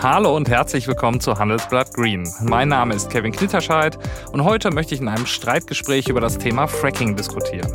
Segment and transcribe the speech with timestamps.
[0.00, 2.32] Hallo und herzlich willkommen zu Handelsblatt Green.
[2.40, 3.98] Mein Name ist Kevin Knitterscheid
[4.30, 7.72] und heute möchte ich in einem Streitgespräch über das Thema Fracking diskutieren.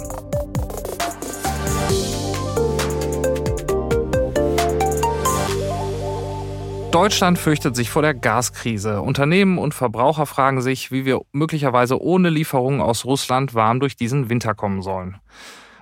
[6.92, 9.02] Deutschland fürchtet sich vor der Gaskrise.
[9.02, 14.30] Unternehmen und Verbraucher fragen sich, wie wir möglicherweise ohne Lieferungen aus Russland warm durch diesen
[14.30, 15.18] Winter kommen sollen.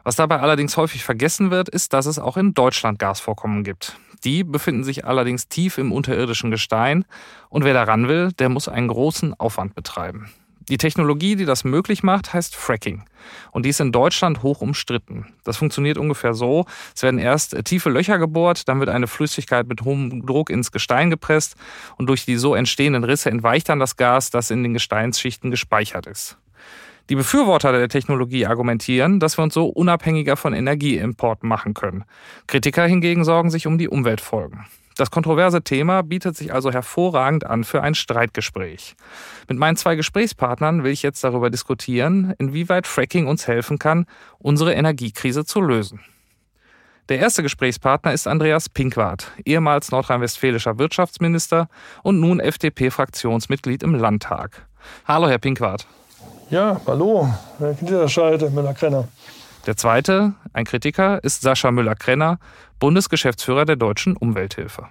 [0.03, 3.95] Was dabei allerdings häufig vergessen wird, ist, dass es auch in Deutschland Gasvorkommen gibt.
[4.23, 7.05] Die befinden sich allerdings tief im unterirdischen Gestein
[7.49, 10.31] und wer daran will, der muss einen großen Aufwand betreiben.
[10.69, 13.03] Die Technologie, die das möglich macht, heißt Fracking.
[13.51, 15.33] Und die ist in Deutschland hoch umstritten.
[15.43, 16.65] Das funktioniert ungefähr so.
[16.95, 21.09] Es werden erst tiefe Löcher gebohrt, dann wird eine Flüssigkeit mit hohem Druck ins Gestein
[21.09, 21.55] gepresst
[21.97, 26.05] und durch die so entstehenden Risse entweicht dann das Gas, das in den Gesteinsschichten gespeichert
[26.05, 26.37] ist.
[27.09, 32.03] Die Befürworter der Technologie argumentieren, dass wir uns so unabhängiger von Energieimporten machen können.
[32.47, 34.65] Kritiker hingegen sorgen sich um die Umweltfolgen.
[34.97, 38.95] Das kontroverse Thema bietet sich also hervorragend an für ein Streitgespräch.
[39.47, 44.05] Mit meinen zwei Gesprächspartnern will ich jetzt darüber diskutieren, inwieweit Fracking uns helfen kann,
[44.37, 46.01] unsere Energiekrise zu lösen.
[47.09, 51.67] Der erste Gesprächspartner ist Andreas Pinkwart, ehemals nordrhein-westfälischer Wirtschaftsminister
[52.03, 54.67] und nun FDP-Fraktionsmitglied im Landtag.
[55.05, 55.87] Hallo, Herr Pinkwart.
[56.51, 59.07] Ja, hallo, Herr Niederscheid, Müller-Krenner.
[59.65, 62.39] Der zweite, ein Kritiker, ist Sascha Müller-Krenner,
[62.77, 64.89] Bundesgeschäftsführer der Deutschen Umwelthilfe.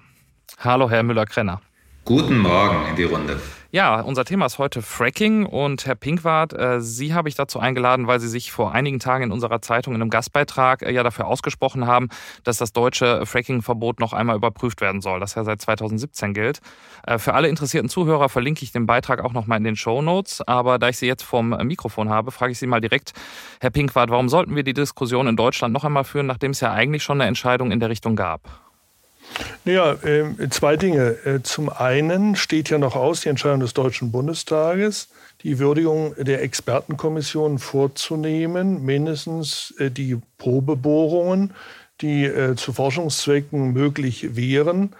[0.58, 1.60] Hallo, Herr Müller-Krenner.
[2.06, 3.38] Guten Morgen in die Runde.
[3.72, 8.08] Ja, unser Thema ist heute Fracking und Herr Pinkwart, äh, Sie habe ich dazu eingeladen,
[8.08, 11.28] weil Sie sich vor einigen Tagen in unserer Zeitung in einem Gastbeitrag äh, ja dafür
[11.28, 12.08] ausgesprochen haben,
[12.42, 16.58] dass das deutsche Fracking-Verbot noch einmal überprüft werden soll, das ja seit 2017 gilt.
[17.06, 20.42] Äh, für alle interessierten Zuhörer verlinke ich den Beitrag auch nochmal in den Show Notes,
[20.48, 23.12] aber da ich Sie jetzt vom Mikrofon habe, frage ich Sie mal direkt,
[23.60, 26.72] Herr Pinkwart, warum sollten wir die Diskussion in Deutschland noch einmal führen, nachdem es ja
[26.72, 28.69] eigentlich schon eine Entscheidung in der Richtung gab?
[29.64, 31.16] Ja, äh, zwei Dinge.
[31.24, 35.08] Äh, zum einen steht ja noch aus die Entscheidung des Deutschen Bundestages,
[35.42, 41.52] die Würdigung der Expertenkommission vorzunehmen, mindestens äh, die Probebohrungen,
[42.00, 44.94] die äh, zu Forschungszwecken möglich wären,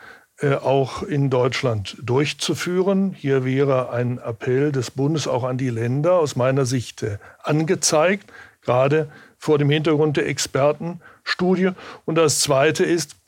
[0.63, 3.13] auch in Deutschland durchzuführen.
[3.13, 7.05] Hier wäre ein Appell des Bundes auch an die Länder aus meiner Sicht
[7.43, 8.33] angezeigt,
[8.63, 11.73] gerade vor dem Hintergrund der Expertenstudie.
[12.07, 13.20] Und das Zweite ist,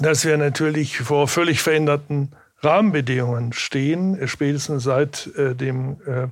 [0.00, 6.28] dass wir natürlich vor völlig veränderten Rahmenbedingungen stehen, spätestens seit äh, dem äh,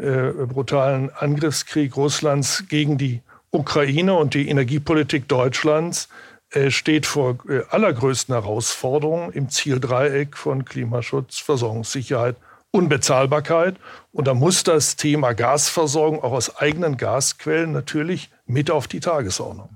[0.00, 6.08] äh, brutalen Angriffskrieg Russlands gegen die Ukraine und die Energiepolitik Deutschlands
[6.50, 12.36] äh, steht vor äh, allergrößten Herausforderungen im Zieldreieck von Klimaschutz, Versorgungssicherheit,
[12.70, 13.76] Unbezahlbarkeit.
[14.12, 19.70] Und da muss das Thema Gasversorgung auch aus eigenen Gasquellen natürlich mit auf die Tagesordnung.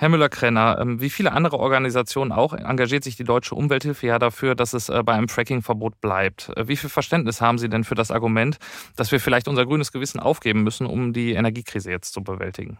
[0.00, 4.54] Herr Müller-Krenner, ähm, wie viele andere Organisationen auch engagiert sich die Deutsche Umwelthilfe ja dafür,
[4.54, 6.52] dass es äh, bei einem Fracking-Verbot bleibt.
[6.56, 8.58] Äh, wie viel Verständnis haben Sie denn für das Argument,
[8.94, 12.78] dass wir vielleicht unser grünes Gewissen aufgeben müssen, um die Energiekrise jetzt zu bewältigen?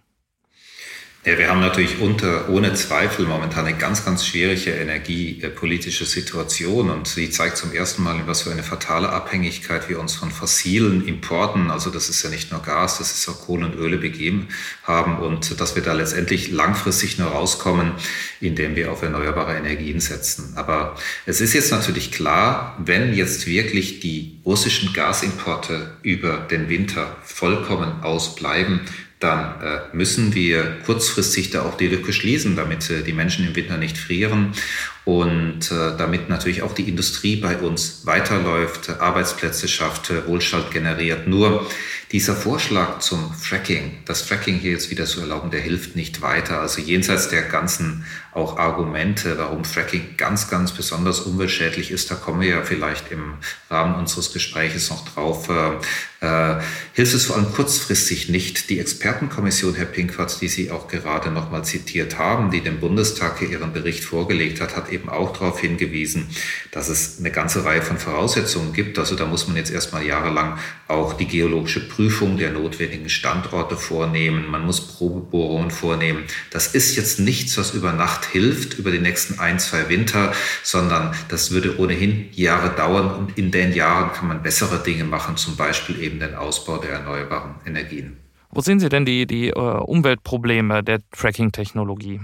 [1.25, 7.09] Ja, wir haben natürlich unter, ohne Zweifel momentan eine ganz, ganz schwierige energiepolitische Situation und
[7.09, 11.05] sie zeigt zum ersten Mal, in was für eine fatale Abhängigkeit wir uns von fossilen
[11.07, 14.47] Importen, also das ist ja nicht nur Gas, das ist auch Kohle und Öle begeben
[14.85, 17.95] haben und dass wir da letztendlich langfristig nur rauskommen,
[18.41, 20.53] indem wir auf erneuerbare Energien setzen.
[20.55, 20.95] Aber
[21.27, 28.05] es ist jetzt natürlich klar, wenn jetzt wirklich die russischen Gasimporte über den Winter vollkommen
[28.05, 28.83] ausbleiben,
[29.21, 33.57] dann äh, müssen wir kurzfristig da auch die Lücke schließen, damit äh, die Menschen im
[33.57, 34.53] Winter nicht frieren
[35.05, 41.27] und äh, damit natürlich auch die Industrie bei uns weiterläuft, Arbeitsplätze schafft, äh, Wohlstand generiert.
[41.27, 41.67] Nur
[42.13, 46.61] dieser Vorschlag zum Fracking, das Fracking hier jetzt wieder zu erlauben, der hilft nicht weiter.
[46.61, 52.41] Also jenseits der ganzen auch Argumente, warum Fracking ganz, ganz besonders umweltschädlich ist, da kommen
[52.41, 53.35] wir ja vielleicht im
[53.69, 55.77] Rahmen unseres Gespräches noch drauf, äh,
[56.21, 56.61] äh,
[56.95, 58.71] hilft es vor allem kurzfristig nicht.
[58.71, 63.39] Die Expertenkommission, Herr Pinkwart, die Sie auch gerade noch mal zitiert haben, die dem Bundestag
[63.39, 66.29] hier ihren Bericht vorgelegt hat, hat eben auch darauf hingewiesen,
[66.71, 68.99] dass es eine ganze Reihe von Voraussetzungen gibt.
[68.99, 70.59] Also da muss man jetzt erstmal jahrelang
[70.89, 74.51] auch die geologische Prüfung der notwendigen Standorte vornehmen.
[74.51, 76.25] Man muss Probebohrungen vornehmen.
[76.51, 80.33] Das ist jetzt nichts, was über Nacht hilft, über die nächsten ein, zwei Winter,
[80.63, 83.15] sondern das würde ohnehin Jahre dauern.
[83.15, 86.93] Und in den Jahren kann man bessere Dinge machen, zum Beispiel eben den Ausbau der
[86.93, 88.17] erneuerbaren Energien.
[88.51, 92.21] Wo sehen Sie denn die, die uh, Umweltprobleme der Tracking-Technologie?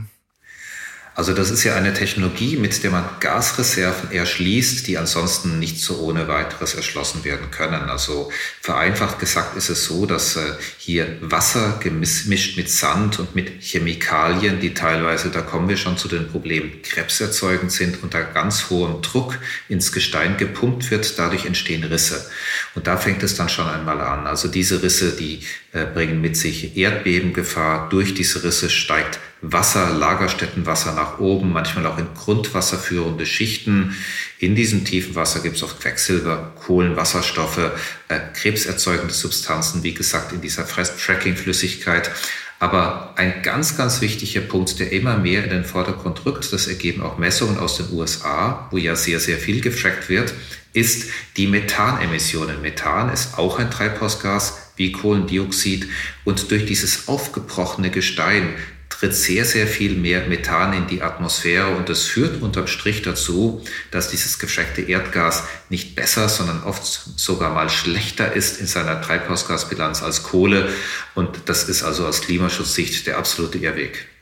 [1.16, 6.00] Also das ist ja eine Technologie, mit der man Gasreserven erschließt, die ansonsten nicht so
[6.00, 7.88] ohne weiteres erschlossen werden können.
[7.88, 10.40] Also vereinfacht gesagt ist es so, dass äh,
[10.76, 16.08] hier Wasser gemischt mit Sand und mit Chemikalien, die teilweise, da kommen wir schon zu
[16.08, 19.38] den Problemen, krebserzeugend sind, unter ganz hohem Druck
[19.68, 21.16] ins Gestein gepumpt wird.
[21.16, 22.28] Dadurch entstehen Risse.
[22.74, 24.26] Und da fängt es dann schon einmal an.
[24.26, 27.88] Also diese Risse, die äh, bringen mit sich Erdbebengefahr.
[27.88, 29.20] Durch diese Risse steigt
[29.52, 33.94] Wasser, Lagerstättenwasser nach oben, manchmal auch in Grundwasser führende Schichten.
[34.38, 37.70] In diesem tiefen Wasser gibt es oft Quecksilber, Kohlenwasserstoffe,
[38.08, 42.10] äh, krebserzeugende Substanzen, wie gesagt, in dieser Fracking-Flüssigkeit.
[42.58, 47.02] Aber ein ganz, ganz wichtiger Punkt, der immer mehr in den Vordergrund rückt, das ergeben
[47.02, 50.32] auch Messungen aus den USA, wo ja sehr, sehr viel gefrackt wird,
[50.72, 52.62] ist die Methanemissionen.
[52.62, 55.88] Methan ist auch ein Treibhausgas wie Kohlendioxid
[56.24, 58.54] und durch dieses aufgebrochene Gestein
[59.04, 63.62] tritt sehr, sehr viel mehr Methan in die Atmosphäre und das führt unterm Strich dazu,
[63.90, 66.84] dass dieses gefreckte Erdgas nicht besser, sondern oft
[67.16, 70.70] sogar mal schlechter ist in seiner Treibhausgasbilanz als Kohle
[71.14, 74.13] und das ist also aus Klimaschutzsicht der absolute Irrweg.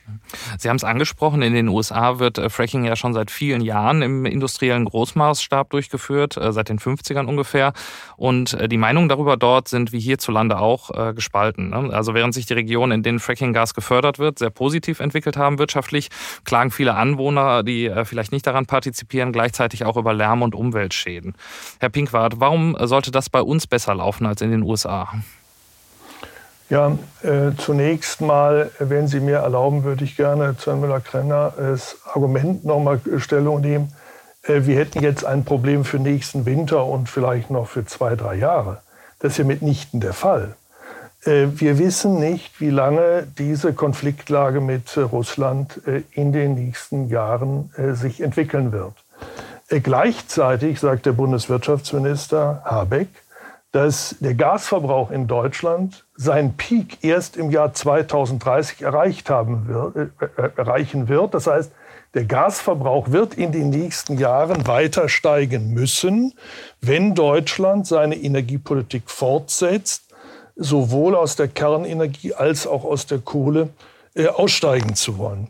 [0.57, 4.01] Sie haben es angesprochen, in den USA wird äh, Fracking ja schon seit vielen Jahren
[4.01, 7.73] im industriellen Großmaßstab durchgeführt, äh, seit den 50ern ungefähr.
[8.17, 11.69] Und äh, die Meinungen darüber dort sind wie hierzulande auch gespalten.
[11.69, 11.93] Ne?
[11.93, 16.09] Also während sich die Regionen, in denen Frackinggas gefördert wird, sehr positiv entwickelt haben wirtschaftlich,
[16.45, 21.35] klagen viele Anwohner, die vielleicht nicht daran partizipieren, gleichzeitig auch über Lärm- und Umweltschäden.
[21.79, 25.13] Herr Pinkwart, warum sollte das bei uns besser laufen als in den USA?
[26.69, 31.97] Ja, äh, zunächst mal, wenn Sie mir erlauben, würde ich gerne zu Herrn Müller-Krenner das
[32.13, 33.93] Argument nochmal Stellung nehmen.
[34.43, 38.35] Äh, wir hätten jetzt ein Problem für nächsten Winter und vielleicht noch für zwei, drei
[38.35, 38.81] Jahre.
[39.19, 40.55] Das ist ja mitnichten der Fall.
[41.25, 47.71] Äh, wir wissen nicht, wie lange diese Konfliktlage mit Russland äh, in den nächsten Jahren
[47.77, 48.93] äh, sich entwickeln wird.
[49.69, 53.09] Äh, gleichzeitig sagt der Bundeswirtschaftsminister Habeck,
[53.71, 60.25] dass der Gasverbrauch in Deutschland seinen Peak erst im Jahr 2030 erreicht haben wird, äh,
[60.25, 61.33] äh, erreichen wird.
[61.33, 61.71] Das heißt,
[62.13, 66.33] der Gasverbrauch wird in den nächsten Jahren weiter steigen müssen,
[66.79, 70.13] wenn Deutschland seine Energiepolitik fortsetzt,
[70.55, 73.69] sowohl aus der Kernenergie als auch aus der Kohle
[74.13, 75.49] äh, aussteigen zu wollen.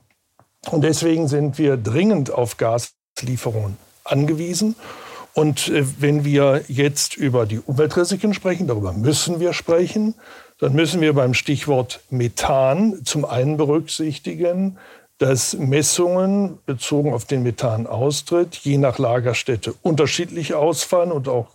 [0.72, 4.78] Und deswegen sind wir dringend auf Gaslieferungen angewiesen.
[5.34, 10.16] Und äh, wenn wir jetzt über die Umweltrisiken sprechen, darüber müssen wir sprechen,
[10.64, 14.78] dann müssen wir beim Stichwort Methan zum einen berücksichtigen,
[15.18, 21.48] dass Messungen bezogen auf den Methanaustritt je nach Lagerstätte unterschiedlich ausfallen und auch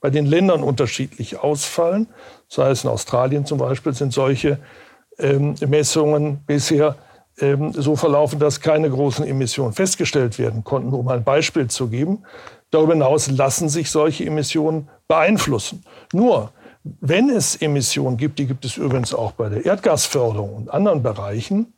[0.00, 2.08] bei den Ländern unterschiedlich ausfallen.
[2.48, 4.58] Das heißt, in Australien zum Beispiel sind solche
[5.20, 6.96] ähm, Messungen bisher
[7.38, 12.24] ähm, so verlaufen, dass keine großen Emissionen festgestellt werden konnten, um ein Beispiel zu geben.
[12.72, 15.84] Darüber hinaus lassen sich solche Emissionen beeinflussen.
[16.12, 16.50] Nur,
[17.00, 21.72] wenn es Emissionen gibt, die gibt es übrigens auch bei der Erdgasförderung und anderen Bereichen,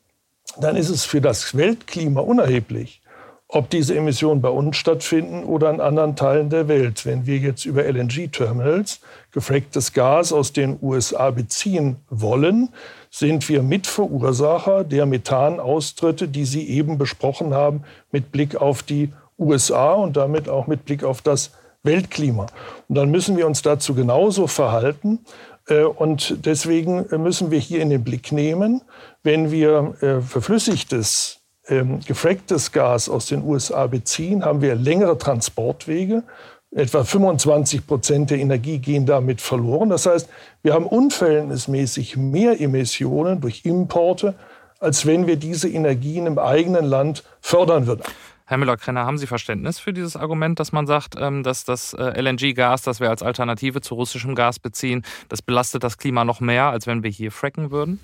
[0.60, 3.02] dann ist es für das Weltklima unerheblich,
[3.48, 7.06] ob diese Emissionen bei uns stattfinden oder in anderen Teilen der Welt.
[7.06, 9.00] Wenn wir jetzt über LNG-Terminals
[9.32, 12.70] gefracktes Gas aus den USA beziehen wollen,
[13.10, 19.94] sind wir Mitverursacher der Methanaustritte, die Sie eben besprochen haben, mit Blick auf die USA
[19.94, 21.52] und damit auch mit Blick auf das
[21.82, 22.46] Weltklima.
[22.88, 25.20] Und dann müssen wir uns dazu genauso verhalten.
[25.68, 28.82] Äh, und deswegen müssen wir hier in den Blick nehmen,
[29.22, 36.22] wenn wir äh, verflüssigtes, ähm, gefracktes Gas aus den USA beziehen, haben wir längere Transportwege.
[36.70, 39.88] Etwa 25 Prozent der Energie gehen damit verloren.
[39.88, 40.28] Das heißt,
[40.62, 44.34] wir haben unverhältnismäßig mehr Emissionen durch Importe,
[44.78, 48.02] als wenn wir diese Energien im eigenen Land fördern würden.
[48.48, 52.18] Herr Müller-Krenner, haben Sie Verständnis für dieses Argument, dass man sagt, ähm, dass das äh,
[52.18, 56.64] LNG-Gas, das wir als Alternative zu russischem Gas beziehen, das belastet das Klima noch mehr,
[56.64, 58.00] als wenn wir hier fracken würden?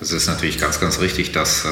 [0.00, 1.68] Es ist natürlich ganz, ganz richtig, dass äh,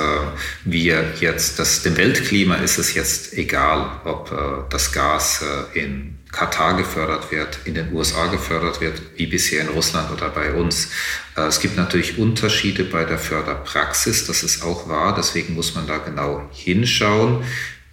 [0.65, 5.43] wir jetzt, dass dem Weltklima ist es jetzt egal, ob äh, das Gas
[5.75, 10.29] äh, in Katar gefördert wird, in den USA gefördert wird, wie bisher in Russland oder
[10.29, 10.91] bei uns.
[11.37, 15.87] Äh, es gibt natürlich Unterschiede bei der Förderpraxis, das ist auch wahr, deswegen muss man
[15.87, 17.45] da genau hinschauen.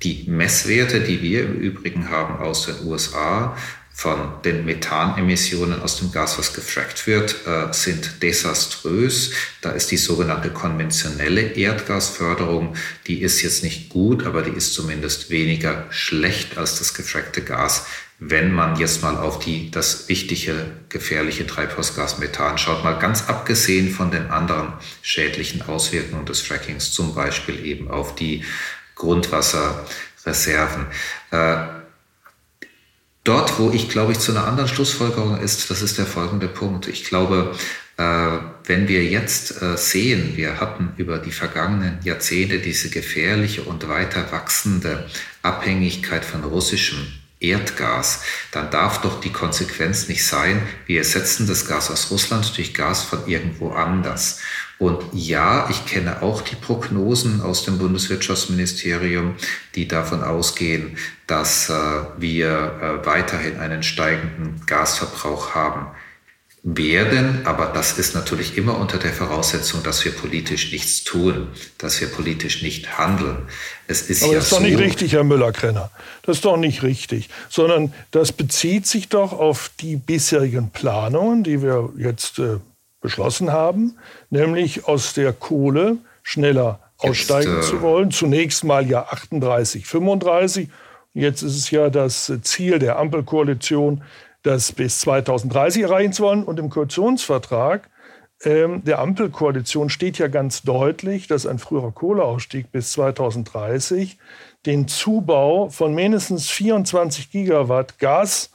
[0.02, 3.56] Die Messwerte, die wir im Übrigen haben aus den USA,
[3.96, 9.32] von den Methanemissionen aus dem Gas, was gefrackt wird, äh, sind desaströs.
[9.62, 15.30] Da ist die sogenannte konventionelle Erdgasförderung, die ist jetzt nicht gut, aber die ist zumindest
[15.30, 17.86] weniger schlecht als das gefrackte Gas
[18.30, 20.54] wenn man jetzt mal auf die, das wichtige,
[20.90, 27.16] gefährliche Treibhausgas Methan schaut, mal ganz abgesehen von den anderen schädlichen Auswirkungen des Frackings, zum
[27.16, 28.44] Beispiel eben auf die
[28.96, 30.86] Grundwasserreserven.
[31.32, 31.83] Äh,
[33.24, 36.88] dort, wo ich, glaube ich, zu einer anderen Schlussfolgerung ist, das ist der folgende Punkt.
[36.88, 37.56] Ich glaube,
[37.98, 43.88] äh, wenn wir jetzt äh, sehen, wir hatten über die vergangenen Jahrzehnte diese gefährliche und
[43.88, 45.10] weiter wachsende
[45.42, 47.08] Abhängigkeit von russischem
[47.44, 52.74] Erdgas, dann darf doch die Konsequenz nicht sein, wir ersetzen das Gas aus Russland durch
[52.74, 54.40] Gas von irgendwo anders.
[54.80, 59.36] Und ja, ich kenne auch die Prognosen aus dem Bundeswirtschaftsministerium,
[59.76, 60.98] die davon ausgehen,
[61.28, 61.74] dass äh,
[62.18, 65.88] wir äh, weiterhin einen steigenden Gasverbrauch haben
[66.64, 72.00] werden, aber das ist natürlich immer unter der Voraussetzung, dass wir politisch nichts tun, dass
[72.00, 73.50] wir politisch nicht handeln.
[73.88, 75.92] Es ist aber ja das ist so, doch nicht richtig, Herr Müller-Krenner.
[76.22, 81.62] Das ist doch nicht richtig, sondern das bezieht sich doch auf die bisherigen Planungen, die
[81.62, 82.60] wir jetzt äh,
[83.02, 83.98] beschlossen haben,
[84.30, 88.12] nämlich aus der Kohle schneller aussteigen jetzt, äh, zu wollen.
[88.12, 90.70] Zunächst mal ja 38, 35.
[91.14, 94.02] Jetzt ist es ja das Ziel der Ampelkoalition,
[94.44, 96.44] das bis 2030 erreichen zu wollen.
[96.44, 97.90] Und im Koalitionsvertrag
[98.46, 104.18] ähm, der Ampelkoalition steht ja ganz deutlich, dass ein früherer Kohleausstieg bis 2030
[104.66, 108.52] den Zubau von mindestens 24 Gigawatt Gas,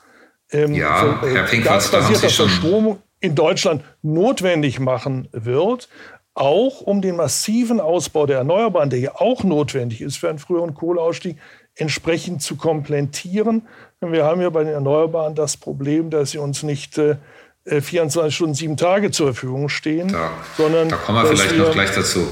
[0.53, 5.89] ähm, ja, für, äh, gasbasierter Verstromung in Deutschland notwendig machen wird,
[6.35, 10.75] auch um den massiven Ausbau der Erneuerbaren, der ja auch notwendig ist für einen früheren
[10.75, 11.37] Kohleausstieg,
[11.75, 13.67] entsprechend zu komplettieren.
[14.01, 17.17] Wir haben ja bei den Erneuerbaren das Problem, dass sie uns nicht äh,
[17.65, 21.65] 24 äh, Stunden, sieben Tage zur Verfügung stehen, da, sondern da kommen wir vielleicht wir,
[21.65, 22.27] noch gleich dazu.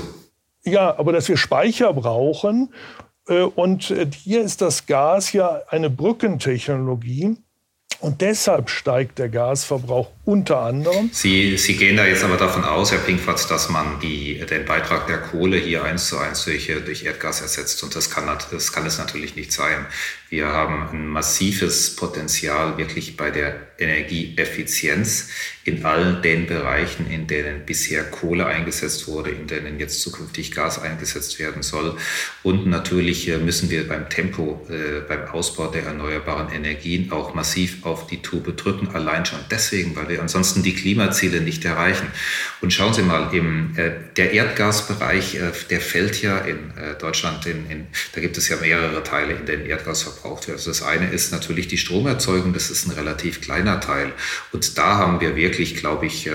[0.65, 2.73] Ja, aber dass wir Speicher brauchen.
[3.29, 7.37] Äh, und äh, hier ist das Gas ja eine Brückentechnologie.
[8.01, 11.09] Und deshalb steigt der Gasverbrauch unter anderem.
[11.13, 15.07] Sie, Sie gehen da jetzt aber davon aus, Herr Pinkwatz, dass man die, den Beitrag
[15.07, 17.83] der Kohle hier eins zu eins durch, durch Erdgas ersetzt.
[17.85, 19.87] Und das kann, das kann es natürlich nicht sein.
[20.29, 25.29] Wir haben ein massives Potenzial wirklich bei der Energieeffizienz
[25.63, 30.81] in all den Bereichen, in denen bisher Kohle eingesetzt wurde, in denen jetzt zukünftig Gas
[30.81, 31.97] eingesetzt werden soll.
[32.43, 37.86] Und natürlich äh, müssen wir beim Tempo, äh, beim Ausbau der erneuerbaren Energien auch massiv
[37.87, 38.89] auf die Tube drücken.
[38.95, 42.07] Allein schon deswegen, weil wir ansonsten die Klimaziele nicht erreichen.
[42.61, 47.47] Und schauen Sie mal, im, äh, der Erdgasbereich, äh, der fällt ja in äh, Deutschland,
[47.47, 50.59] in, in, da gibt es ja mehrere Teile, in denen Erdgas verbraucht wird.
[50.59, 54.13] Also das eine ist natürlich die Stromerzeugung, das ist ein relativ kleiner Teil.
[54.53, 56.33] Und da haben wir wirklich, glaube ich, äh,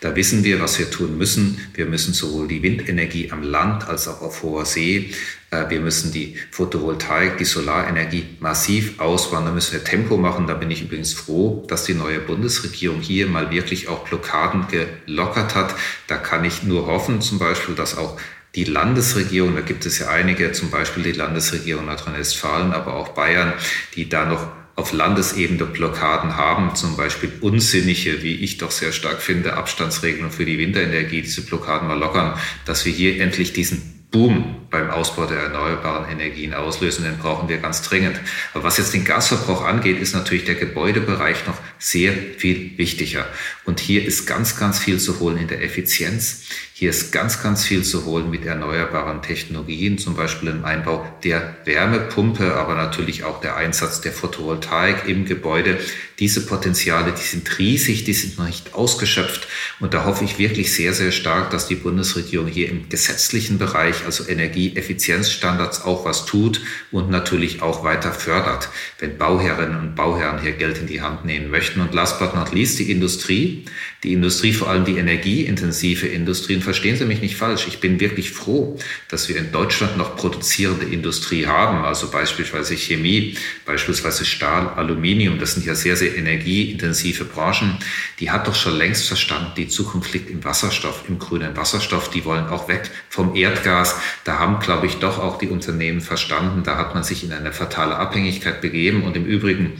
[0.00, 1.60] da wissen wir, was wir tun müssen.
[1.74, 5.14] Wir müssen sowohl die Windenergie am Land als auch auf hoher See
[5.50, 9.44] wir müssen die Photovoltaik, die Solarenergie massiv ausbauen.
[9.44, 10.46] Da müssen wir Tempo machen.
[10.46, 15.56] Da bin ich übrigens froh, dass die neue Bundesregierung hier mal wirklich auch Blockaden gelockert
[15.56, 15.74] hat.
[16.06, 18.16] Da kann ich nur hoffen, zum Beispiel, dass auch
[18.54, 23.52] die Landesregierung, da gibt es ja einige, zum Beispiel die Landesregierung Nordrhein-Westfalen, aber auch Bayern,
[23.94, 29.20] die da noch auf Landesebene Blockaden haben, zum Beispiel unsinnige, wie ich doch sehr stark
[29.20, 34.66] finde, Abstandsregelungen für die Winterenergie, diese Blockaden mal lockern, dass wir hier endlich diesen Boom
[34.70, 38.20] beim Ausbau der erneuerbaren Energien auslösen, den brauchen wir ganz dringend.
[38.54, 43.26] Aber was jetzt den Gasverbrauch angeht, ist natürlich der Gebäudebereich noch sehr viel wichtiger.
[43.64, 46.44] Und hier ist ganz, ganz viel zu holen in der Effizienz.
[46.80, 51.56] Hier ist ganz, ganz viel zu holen mit erneuerbaren Technologien, zum Beispiel im Einbau der
[51.66, 55.78] Wärmepumpe, aber natürlich auch der Einsatz der Photovoltaik im Gebäude.
[56.18, 59.46] Diese Potenziale, die sind riesig, die sind noch nicht ausgeschöpft.
[59.80, 64.06] Und da hoffe ich wirklich sehr, sehr stark, dass die Bundesregierung hier im gesetzlichen Bereich,
[64.06, 64.24] also
[64.68, 70.78] Energieeffizienzstandards, auch was tut und natürlich auch weiter fördert, wenn Bauherrinnen und Bauherren hier Geld
[70.78, 71.80] in die Hand nehmen möchten.
[71.80, 73.64] Und last but not least die Industrie.
[74.02, 77.66] Die Industrie, vor allem die energieintensive Industrie, verstehen Sie mich nicht falsch.
[77.68, 78.78] Ich bin wirklich froh,
[79.08, 85.38] dass wir in Deutschland noch produzierende Industrie haben, also beispielsweise Chemie, beispielsweise Stahl, Aluminium.
[85.38, 87.76] Das sind ja sehr, sehr energieintensive Branchen.
[88.20, 92.08] Die hat doch schon längst verstanden, die Zukunft liegt im Wasserstoff, im grünen Wasserstoff.
[92.08, 93.96] Die wollen auch weg vom Erdgas.
[94.24, 96.62] Da haben, glaube ich, doch auch die Unternehmen verstanden.
[96.64, 99.02] Da hat man sich in eine fatale Abhängigkeit begeben.
[99.02, 99.72] Und im Übrigen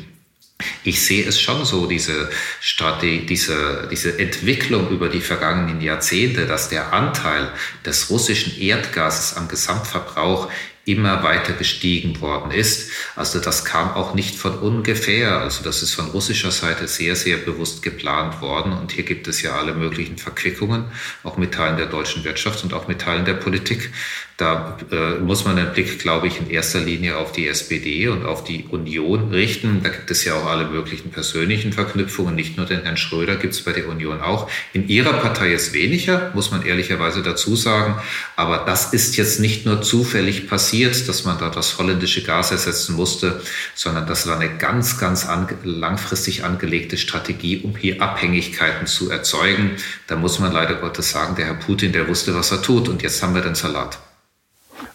[0.84, 6.68] ich sehe es schon so, diese, Strategie, diese, diese Entwicklung über die vergangenen Jahrzehnte, dass
[6.68, 7.50] der Anteil
[7.84, 10.50] des russischen Erdgases am Gesamtverbrauch
[10.86, 12.90] immer weiter gestiegen worden ist.
[13.14, 15.38] Also das kam auch nicht von ungefähr.
[15.38, 18.72] Also das ist von russischer Seite sehr, sehr bewusst geplant worden.
[18.72, 20.86] Und hier gibt es ja alle möglichen Verquickungen,
[21.22, 23.92] auch mit Teilen der deutschen Wirtschaft und auch mit Teilen der Politik.
[24.40, 28.24] Da äh, muss man den Blick, glaube ich, in erster Linie auf die SPD und
[28.24, 29.82] auf die Union richten.
[29.82, 32.36] Da gibt es ja auch alle möglichen persönlichen Verknüpfungen.
[32.36, 34.50] Nicht nur den Herrn Schröder gibt es bei der Union auch.
[34.72, 37.96] In Ihrer Partei ist weniger, muss man ehrlicherweise dazu sagen.
[38.34, 42.96] Aber das ist jetzt nicht nur zufällig passiert, dass man da das holländische Gas ersetzen
[42.96, 43.42] musste,
[43.74, 49.72] sondern das war eine ganz, ganz ange langfristig angelegte Strategie, um hier Abhängigkeiten zu erzeugen.
[50.06, 52.88] Da muss man leider Gottes sagen, der Herr Putin, der wusste, was er tut.
[52.88, 53.98] Und jetzt haben wir den Salat.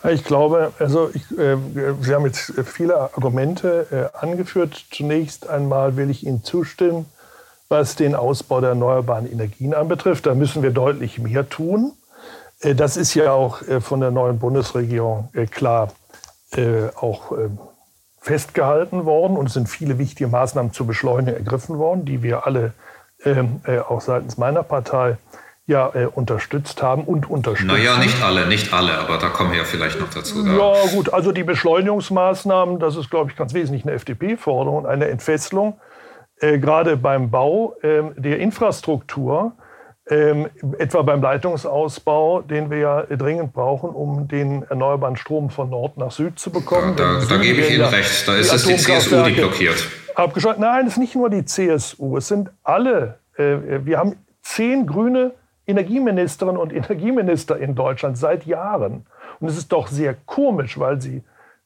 [0.10, 1.58] Ich glaube, also ich, äh,
[2.02, 4.86] Sie haben jetzt viele Argumente äh, angeführt.
[4.92, 7.06] Zunächst einmal will ich Ihnen zustimmen,
[7.70, 10.26] was den Ausbau der erneuerbaren Energien anbetrifft.
[10.26, 11.94] Da müssen wir deutlich mehr tun.
[12.62, 15.90] Äh, das ist ja auch äh, von der neuen Bundesregierung äh, klar
[16.52, 17.60] äh, auch ähm,
[18.20, 22.74] festgehalten worden und es sind viele wichtige Maßnahmen zur Beschleunigung ergriffen worden, die wir alle
[23.24, 25.18] ähm, auch seitens meiner Partei
[25.68, 27.68] ja äh, unterstützt haben und unterstützen.
[27.68, 30.44] Naja, nicht alle, nicht alle, aber da kommen wir ja vielleicht noch dazu.
[30.44, 30.54] Da.
[30.54, 35.80] Ja, gut, also die Beschleunigungsmaßnahmen, das ist, glaube ich, ganz wesentlich eine FDP-Forderung, eine Entfesselung,
[36.40, 39.54] äh, gerade beim Bau äh, der Infrastruktur,
[40.08, 45.98] ähm, etwa beim Leitungsausbau, den wir ja dringend brauchen, um den erneuerbaren Strom von Nord
[45.98, 46.96] nach Süd zu bekommen.
[46.96, 49.88] Da, da, da gebe ich Ihnen recht, da ist es die CSU, die blockiert.
[50.14, 50.62] Abgeschaltet.
[50.62, 53.18] Nein, es ist nicht nur die CSU, es sind alle.
[53.36, 55.32] Äh, wir haben zehn grüne
[55.68, 59.06] Energieministerinnen und Energieminister in Deutschland seit Jahren.
[59.40, 61.24] Und es ist doch sehr komisch, weil Sie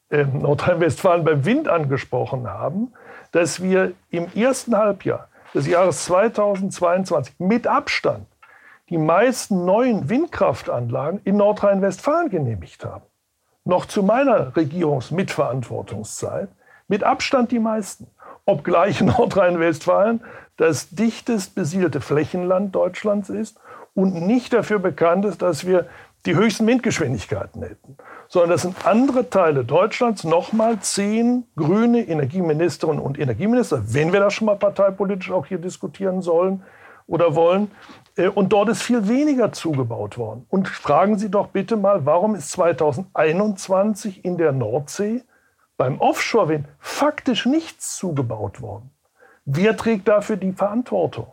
[0.10, 2.94] äh, Nordrhein-Westfalen beim Wind angesprochen haben,
[3.32, 8.26] dass wir im ersten Halbjahr des Jahres 2022 mit Abstand
[8.90, 13.06] die meisten neuen Windkraftanlagen in Nordrhein-Westfalen genehmigt haben.
[13.66, 16.50] Noch zu meiner Regierungsmitverantwortungszeit
[16.88, 18.08] mit Abstand die meisten.
[18.46, 20.22] Obgleich Nordrhein-Westfalen
[20.60, 23.58] das dichtest besiedelte Flächenland Deutschlands ist
[23.94, 25.88] und nicht dafür bekannt ist, dass wir
[26.26, 33.18] die höchsten Windgeschwindigkeiten hätten, sondern das sind andere Teile Deutschlands, nochmal zehn grüne Energieministerinnen und
[33.18, 36.64] Energieminister, wenn wir das schon mal parteipolitisch auch hier diskutieren sollen
[37.08, 37.72] oder wollen.
[38.16, 40.46] Äh, und dort ist viel weniger zugebaut worden.
[40.50, 45.24] Und fragen Sie doch bitte mal, warum ist 2021 in der Nordsee
[45.78, 48.92] beim Offshore-Wind faktisch nichts zugebaut worden?
[49.46, 51.28] Wer trägt dafür die Verantwortung?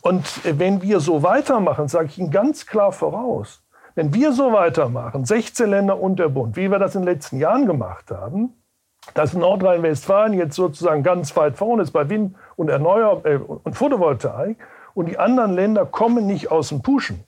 [0.00, 3.62] Und wenn wir so weitermachen, sage ich Ihnen ganz klar voraus,
[3.94, 7.38] wenn wir so weitermachen, 16 Länder und der Bund, wie wir das in den letzten
[7.38, 8.54] Jahren gemacht haben,
[9.12, 14.56] dass Nordrhein-Westfalen jetzt sozusagen ganz weit vorne ist bei Wind und Erneuer äh, und Photovoltaik
[14.94, 17.22] und die anderen Länder kommen nicht aus dem Puschen.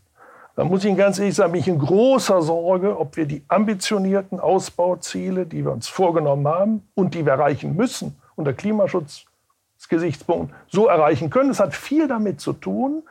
[0.56, 3.44] dann muss ich Ihnen ganz ehrlich sagen, bin ich in großer Sorge, ob wir die
[3.48, 8.52] ambitionierten Ausbauziele, die wir uns vorgenommen haben und die wir erreichen müssen unter
[9.88, 11.48] Klimaschutzgesichtspunkten, so erreichen können.
[11.48, 13.02] Das hat viel damit zu tun,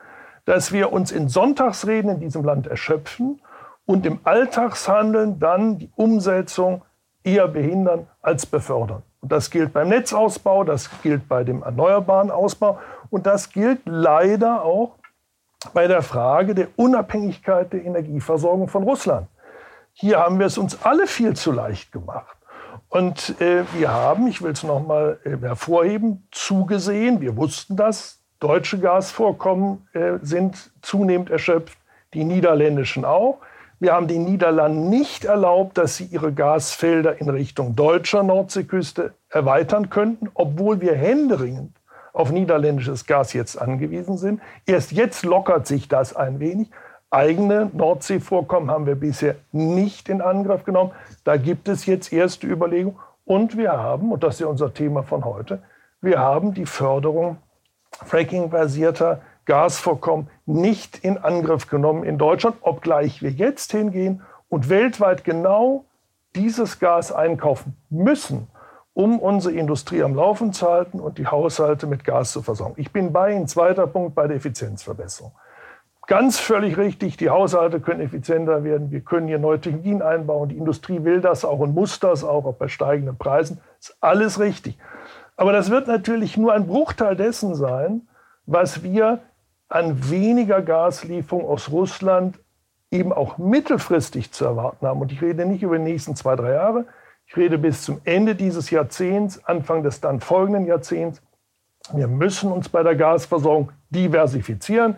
[0.45, 3.41] dass wir uns in Sonntagsreden in diesem Land erschöpfen
[3.85, 6.83] und im Alltagshandeln dann die Umsetzung
[7.23, 9.03] eher behindern als befördern.
[9.21, 14.63] Und das gilt beim Netzausbau, das gilt bei dem erneuerbaren Ausbau und das gilt leider
[14.63, 14.95] auch
[15.73, 19.27] bei der Frage der Unabhängigkeit der Energieversorgung von Russland.
[19.93, 22.34] Hier haben wir es uns alle viel zu leicht gemacht.
[22.95, 28.79] Und äh, wir haben, ich will es nochmal äh, hervorheben, zugesehen, wir wussten das, deutsche
[28.79, 31.77] Gasvorkommen äh, sind zunehmend erschöpft,
[32.13, 33.39] die niederländischen auch.
[33.81, 39.89] Wir haben den Niederlanden nicht erlaubt, dass sie ihre Gasfelder in Richtung deutscher Nordseeküste erweitern
[39.89, 41.75] könnten, obwohl wir händeringend
[42.13, 44.39] auf niederländisches Gas jetzt angewiesen sind.
[44.65, 46.69] Erst jetzt lockert sich das ein wenig.
[47.15, 50.91] Eigene Nordseevorkommen haben wir bisher nicht in Angriff genommen.
[51.23, 52.99] Da gibt es jetzt erste Überlegungen.
[53.23, 55.63] Und wir haben, und das ist ja unser Thema von heute,
[56.01, 57.37] wir haben die Förderung
[58.05, 65.85] fracking-basierter Gasvorkommen nicht in Angriff genommen in Deutschland, obgleich wir jetzt hingehen und weltweit genau
[66.35, 68.47] dieses Gas einkaufen müssen,
[68.93, 72.73] um unsere Industrie am Laufen zu halten und die Haushalte mit Gas zu versorgen.
[72.75, 73.47] Ich bin bei Ihnen.
[73.47, 75.31] Zweiter Punkt bei der Effizienzverbesserung.
[76.07, 78.91] Ganz völlig richtig, die Haushalte können effizienter werden.
[78.91, 80.49] Wir können hier neue Technologien einbauen.
[80.49, 83.59] Die Industrie will das auch und muss das auch, auch bei steigenden Preisen.
[83.79, 84.77] Ist alles richtig.
[85.35, 88.07] Aber das wird natürlich nur ein Bruchteil dessen sein,
[88.45, 89.19] was wir
[89.67, 92.39] an weniger Gaslieferung aus Russland
[92.91, 95.01] eben auch mittelfristig zu erwarten haben.
[95.01, 96.85] Und ich rede nicht über die nächsten zwei, drei Jahre.
[97.25, 101.21] Ich rede bis zum Ende dieses Jahrzehnts, Anfang des dann folgenden Jahrzehnts.
[101.93, 104.95] Wir müssen uns bei der Gasversorgung diversifizieren.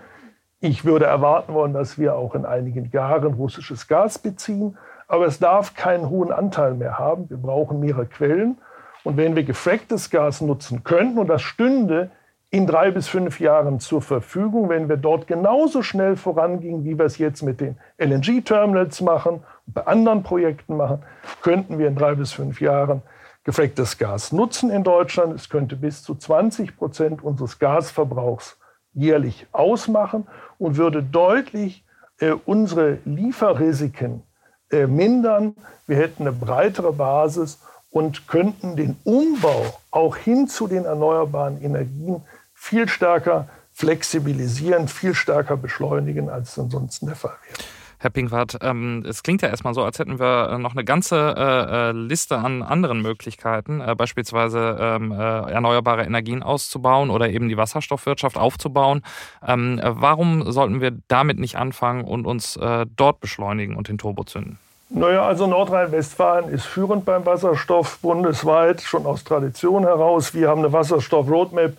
[0.59, 4.77] Ich würde erwarten wollen, dass wir auch in einigen Jahren russisches Gas beziehen.
[5.09, 7.29] aber es darf keinen hohen Anteil mehr haben.
[7.29, 8.57] Wir brauchen mehrere Quellen.
[9.05, 12.11] Und wenn wir gefracktes Gas nutzen könnten, und das stünde
[12.49, 17.05] in drei bis fünf Jahren zur Verfügung, wenn wir dort genauso schnell vorangingen, wie wir
[17.05, 21.03] es jetzt mit den LNG-Terminals machen bei anderen Projekten machen,
[21.41, 23.01] könnten wir in drei bis fünf Jahren
[23.45, 25.33] gefracktes Gas nutzen in Deutschland.
[25.33, 28.56] Es könnte bis zu 20 Prozent unseres Gasverbrauchs
[28.97, 31.83] jährlich ausmachen und würde deutlich
[32.19, 34.23] äh, unsere Lieferrisiken
[34.71, 35.55] äh, mindern.
[35.85, 37.59] Wir hätten eine breitere Basis
[37.91, 42.21] und könnten den Umbau auch hin zu den erneuerbaren Energien
[42.53, 47.76] viel stärker flexibilisieren, viel stärker beschleunigen, als ansonsten der Fall wäre.
[47.99, 51.15] Herr Pinkwart, ähm, es klingt ja erstmal so, als hätten wir äh, noch eine ganze
[51.35, 57.49] äh, äh, Liste an anderen Möglichkeiten, äh, beispielsweise ähm, äh, erneuerbare Energien auszubauen oder eben
[57.49, 59.01] die Wasserstoffwirtschaft aufzubauen.
[59.45, 62.59] Ähm, äh, warum sollten wir damit nicht anfangen und uns
[62.95, 64.57] dort beschleunigen und den Turbo zünden?
[64.89, 70.33] Naja, also Nordrhein-Westfalen ist führend beim Wasserstoff bundesweit, schon aus Tradition heraus.
[70.33, 71.73] Wir haben eine Wasserstoff-Roadmap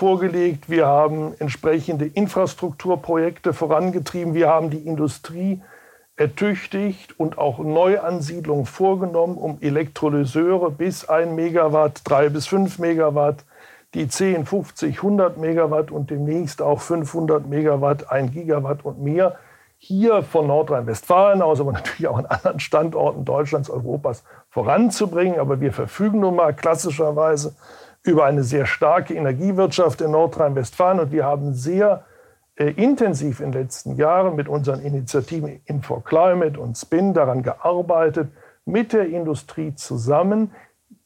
[0.00, 0.70] vorgelegt.
[0.70, 4.32] Wir haben entsprechende Infrastrukturprojekte vorangetrieben.
[4.32, 5.60] Wir haben die Industrie
[6.16, 13.44] ertüchtigt und auch Neuansiedlungen vorgenommen, um Elektrolyseure bis 1 Megawatt, 3 bis 5 Megawatt,
[13.92, 19.36] die 10, 50, 100 Megawatt und demnächst auch 500 Megawatt, 1 Gigawatt und mehr
[19.76, 25.38] hier von Nordrhein-Westfalen aus, aber natürlich auch an anderen Standorten Deutschlands, Europas voranzubringen.
[25.38, 27.54] Aber wir verfügen nun mal klassischerweise
[28.02, 32.04] über eine sehr starke Energiewirtschaft in Nordrhein-Westfalen und wir haben sehr
[32.56, 38.28] äh, intensiv in den letzten Jahren mit unseren Initiativen Info Climate und Spin daran gearbeitet,
[38.64, 40.52] mit der Industrie zusammen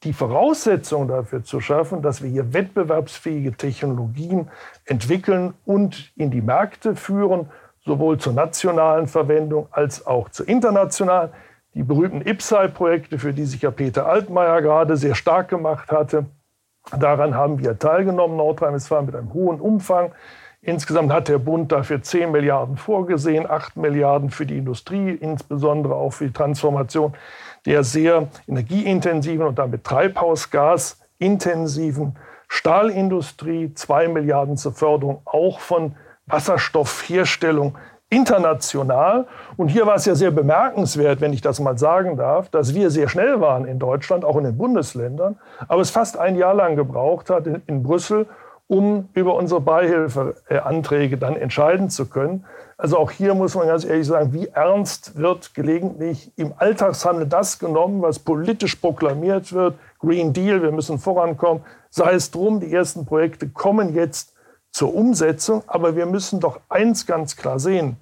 [0.03, 4.51] die Voraussetzungen dafür zu schaffen, dass wir hier wettbewerbsfähige Technologien
[4.85, 7.49] entwickeln und in die Märkte führen,
[7.85, 11.31] sowohl zur nationalen Verwendung als auch zur internationalen.
[11.75, 16.27] Die berühmten IPSAI-Projekte, für die sich ja Peter Altmaier gerade sehr stark gemacht hatte,
[16.91, 20.13] Daran haben wir teilgenommen, Nordrhein-Westfalen mit einem hohen Umfang.
[20.61, 26.13] Insgesamt hat der Bund dafür 10 Milliarden vorgesehen, 8 Milliarden für die Industrie, insbesondere auch
[26.15, 27.15] für die Transformation
[27.67, 32.17] der sehr energieintensiven und damit treibhausgasintensiven
[32.49, 37.77] Stahlindustrie, 2 Milliarden zur Förderung auch von Wasserstoffherstellung
[38.15, 39.27] international.
[39.57, 42.91] Und hier war es ja sehr bemerkenswert, wenn ich das mal sagen darf, dass wir
[42.91, 45.37] sehr schnell waren in Deutschland, auch in den Bundesländern,
[45.69, 48.27] aber es fast ein Jahr lang gebraucht hat in, in Brüssel,
[48.67, 52.45] um über unsere Beihilfeanträge dann entscheiden zu können.
[52.77, 57.59] Also auch hier muss man ganz ehrlich sagen, wie ernst wird gelegentlich im Alltagshandel das
[57.59, 63.07] genommen, was politisch proklamiert wird, Green Deal, wir müssen vorankommen, sei es drum, die ersten
[63.07, 64.35] Projekte kommen jetzt
[64.71, 65.63] zur Umsetzung.
[65.67, 67.97] Aber wir müssen doch eins ganz klar sehen.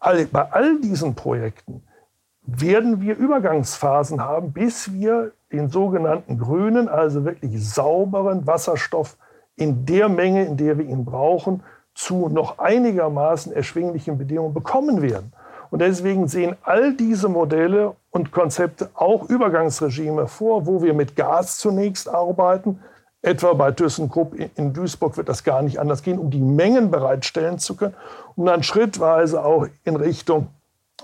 [0.00, 1.82] Bei all diesen Projekten
[2.42, 9.16] werden wir Übergangsphasen haben, bis wir den sogenannten grünen, also wirklich sauberen Wasserstoff
[9.56, 11.62] in der Menge, in der wir ihn brauchen,
[11.94, 15.32] zu noch einigermaßen erschwinglichen Bedingungen bekommen werden.
[15.70, 21.58] Und deswegen sehen all diese Modelle und Konzepte auch Übergangsregime vor, wo wir mit Gas
[21.58, 22.80] zunächst arbeiten,
[23.22, 27.58] Etwa bei ThyssenKrupp in Duisburg wird das gar nicht anders gehen, um die Mengen bereitstellen
[27.58, 27.94] zu können,
[28.34, 30.48] um dann schrittweise auch in Richtung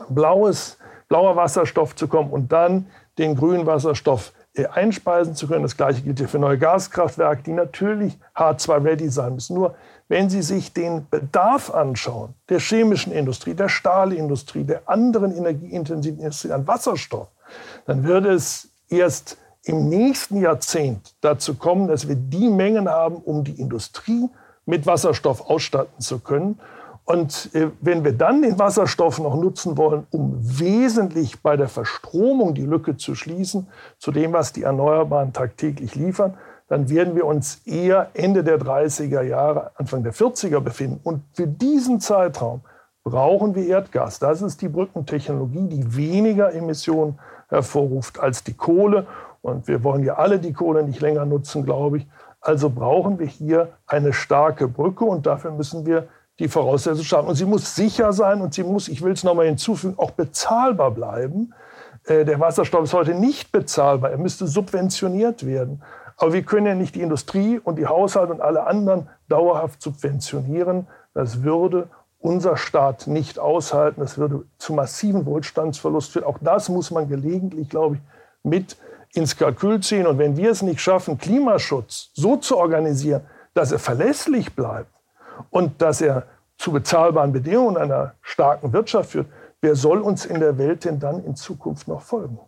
[0.09, 2.87] blaues, blauer Wasserstoff zu kommen und dann
[3.19, 5.63] den grünen Wasserstoff äh, einspeisen zu können.
[5.63, 9.55] Das gleiche gilt hier für neue Gaskraftwerke, die natürlich H2-ready sein müssen.
[9.55, 9.75] Nur
[10.09, 16.53] wenn Sie sich den Bedarf anschauen, der chemischen Industrie, der Stahlindustrie, der anderen energieintensiven Industrie
[16.53, 17.29] an Wasserstoff,
[17.85, 23.43] dann würde es erst im nächsten Jahrzehnt dazu kommen, dass wir die Mengen haben, um
[23.43, 24.31] die Industrie
[24.65, 26.61] mit Wasserstoff ausstatten zu können.
[27.05, 32.55] Und äh, wenn wir dann den Wasserstoff noch nutzen wollen, um wesentlich bei der Verstromung
[32.55, 36.37] die Lücke zu schließen zu dem, was die Erneuerbaren tagtäglich liefern,
[36.69, 41.01] dann werden wir uns eher Ende der 30er Jahre, Anfang der 40er befinden.
[41.03, 42.63] Und für diesen Zeitraum
[43.05, 44.19] brauchen wir Erdgas.
[44.19, 49.07] Das ist die Brückentechnologie, die weniger Emissionen hervorruft als die Kohle.
[49.47, 52.07] Und wir wollen ja alle die Kohle nicht länger nutzen, glaube ich.
[52.41, 56.09] Also brauchen wir hier eine starke Brücke und dafür müssen wir
[56.41, 57.29] die Voraussetzungen schaffen.
[57.29, 60.91] Und sie muss sicher sein und sie muss, ich will es nochmal hinzufügen, auch bezahlbar
[60.91, 61.55] bleiben.
[62.07, 64.11] Äh, der Wasserstoff ist heute nicht bezahlbar.
[64.11, 65.81] Er müsste subventioniert werden.
[66.17, 70.89] Aber wir können ja nicht die Industrie und die Haushalte und alle anderen dauerhaft subventionieren.
[71.15, 74.01] Das würde unser Staat nicht aushalten.
[74.01, 76.25] Das würde zu massiven Wohlstandsverlust führen.
[76.25, 78.01] Auch das muss man gelegentlich, glaube ich,
[78.43, 78.77] mit
[79.17, 80.07] ins Kalkül ziehen.
[80.07, 83.23] Und wenn wir es nicht schaffen, Klimaschutz so zu organisieren,
[83.55, 84.91] dass er verlässlich bleibt
[85.51, 86.25] und dass er
[86.59, 89.27] zu bezahlbaren Bedingungen einer starken Wirtschaft führt,
[89.61, 92.39] wer soll uns in der Welt denn dann in Zukunft noch folgen?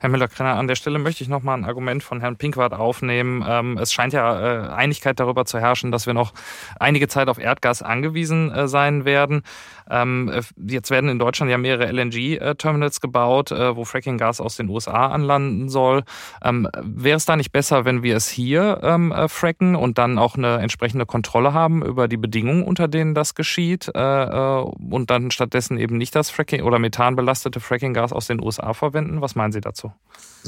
[0.00, 3.44] Herr Müller-Krenner, an der Stelle möchte ich noch mal ein Argument von Herrn Pinkwart aufnehmen.
[3.46, 6.32] Ähm, es scheint ja äh, Einigkeit darüber zu herrschen, dass wir noch
[6.78, 9.42] einige Zeit auf Erdgas angewiesen äh, sein werden.
[9.90, 15.08] Ähm, äh, jetzt werden in Deutschland ja mehrere LNG-Terminals gebaut, wo Fracking-Gas aus den USA
[15.08, 16.02] anlanden soll.
[16.42, 20.58] Ähm, wäre es da nicht besser, wenn wir es hier fracken und dann auch eine
[20.58, 26.14] entsprechende Kontrolle haben über die Bedingungen, unter denen das geschieht und dann stattdessen eben nicht
[26.14, 29.20] das Fracking oder methanbelastete Fracking-Gas aus den USA verwenden?
[29.20, 29.92] Was meinen Sie dazu?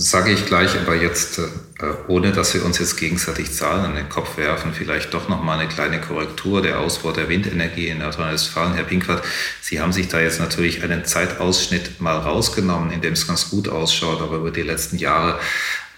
[0.01, 1.43] Sage ich gleich, aber jetzt, äh,
[2.07, 5.69] ohne dass wir uns jetzt gegenseitig Zahlen an den Kopf werfen, vielleicht doch nochmal eine
[5.69, 6.63] kleine Korrektur.
[6.63, 9.25] Der Ausbau der Windenergie in Nordrhein-Westfalen, Herr Pinkwart,
[9.61, 13.69] Sie haben sich da jetzt natürlich einen Zeitausschnitt mal rausgenommen, in dem es ganz gut
[13.69, 15.41] ausschaut, aber über die letzten Jahre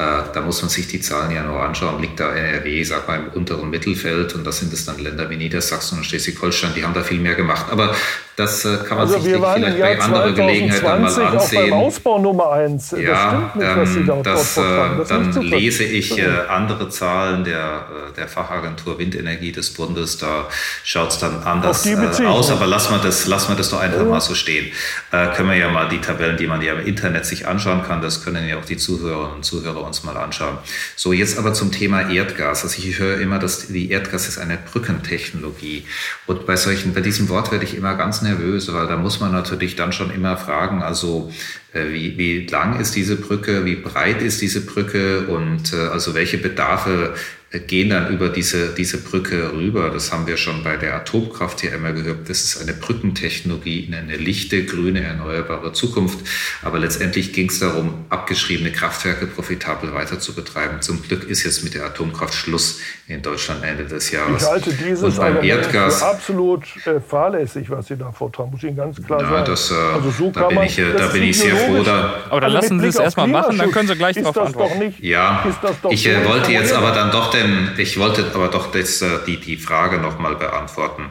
[0.01, 2.01] da muss man sich die Zahlen ja nur anschauen.
[2.01, 5.37] Liegt da NRW, sag mal, im unteren Mittelfeld und da sind es dann Länder wie
[5.37, 7.67] Niedersachsen und Schleswig-Holstein, die haben da viel mehr gemacht.
[7.71, 7.95] Aber
[8.41, 11.37] das äh, kann man also sich vielleicht bei anderer Gelegenheit dann mal ansehen.
[11.39, 12.95] Auch beim Ausbau Nummer eins.
[12.99, 14.63] Ja, das, nicht, ähm, das, äh,
[14.97, 20.17] das dann lese ich äh, andere Zahlen der, äh, der Fachagentur Windenergie des Bundes.
[20.17, 20.47] Da
[20.85, 22.51] schaut es dann anders äh, aus.
[22.51, 24.05] Aber lassen wir das, lassen wir das doch einfach ja.
[24.05, 24.73] mal so stehen.
[25.11, 28.25] können wir ja mal die Tabellen, die man ja im Internet sich anschauen kann, das
[28.25, 30.59] können ja auch die Zuhörerinnen und Zuhörer uns mal anschauen.
[30.95, 32.63] So, jetzt aber zum Thema Erdgas.
[32.63, 35.85] Also ich höre immer, dass die Erdgas ist eine Brückentechnologie.
[36.27, 39.33] Und bei solchen, bei diesem Wort werde ich immer ganz nervös, weil da muss man
[39.33, 41.33] natürlich dann schon immer fragen, also
[41.73, 46.15] äh, wie, wie lang ist diese Brücke, wie breit ist diese Brücke und äh, also
[46.15, 47.15] welche Bedarfe
[47.59, 49.91] gehen dann über diese, diese Brücke rüber.
[49.91, 52.31] Das haben wir schon bei der Atomkraft hier immer gehört.
[52.31, 56.21] Das ist eine Brückentechnologie in eine lichte, grüne, erneuerbare Zukunft.
[56.63, 60.81] Aber letztendlich ging es darum, abgeschriebene Kraftwerke profitabel weiter zu betreiben.
[60.81, 64.45] Zum Glück ist jetzt mit der Atomkraft Schluss in Deutschland Ende des Jahres.
[64.45, 68.53] Ich halte dieses beim Erdgas für absolut äh, fahrlässig, was Sie da vortragen.
[68.53, 69.47] Muss ich Ihnen ganz klar ja, sagen.
[69.47, 71.83] Das, äh, also so da bin man, ich, äh, da bin ich sehr froh.
[71.83, 74.79] Da, aber dann also lassen Sie es erstmal machen, dann können Sie gleich darauf antworten.
[74.79, 75.45] Nicht, ja,
[75.91, 79.19] ich äh, wollte jetzt aber dann doch den denn, ich wollte aber doch das, äh,
[79.27, 81.11] die, die Frage nochmal beantworten.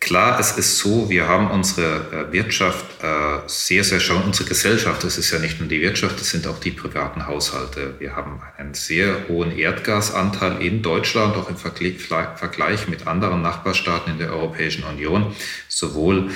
[0.00, 5.04] Klar, es ist so, wir haben unsere äh, Wirtschaft äh, sehr, sehr schon, unsere Gesellschaft,
[5.04, 7.96] das ist ja nicht nur die Wirtschaft, das sind auch die privaten Haushalte.
[7.98, 14.18] Wir haben einen sehr hohen Erdgasanteil in Deutschland, auch im Vergleich mit anderen Nachbarstaaten in
[14.18, 15.36] der Europäischen Union,
[15.68, 16.30] sowohl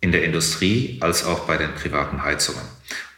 [0.00, 2.62] in der Industrie als auch bei den privaten Heizungen.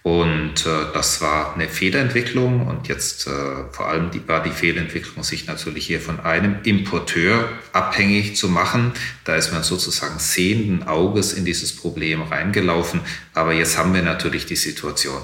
[0.03, 3.31] Und äh, das war eine Fehlentwicklung und jetzt äh,
[3.71, 8.93] vor allem die, war die Fehlentwicklung, sich natürlich hier von einem Importeur abhängig zu machen.
[9.25, 13.01] Da ist man sozusagen sehenden Auges in dieses Problem reingelaufen.
[13.33, 15.23] Aber jetzt haben wir natürlich die Situation.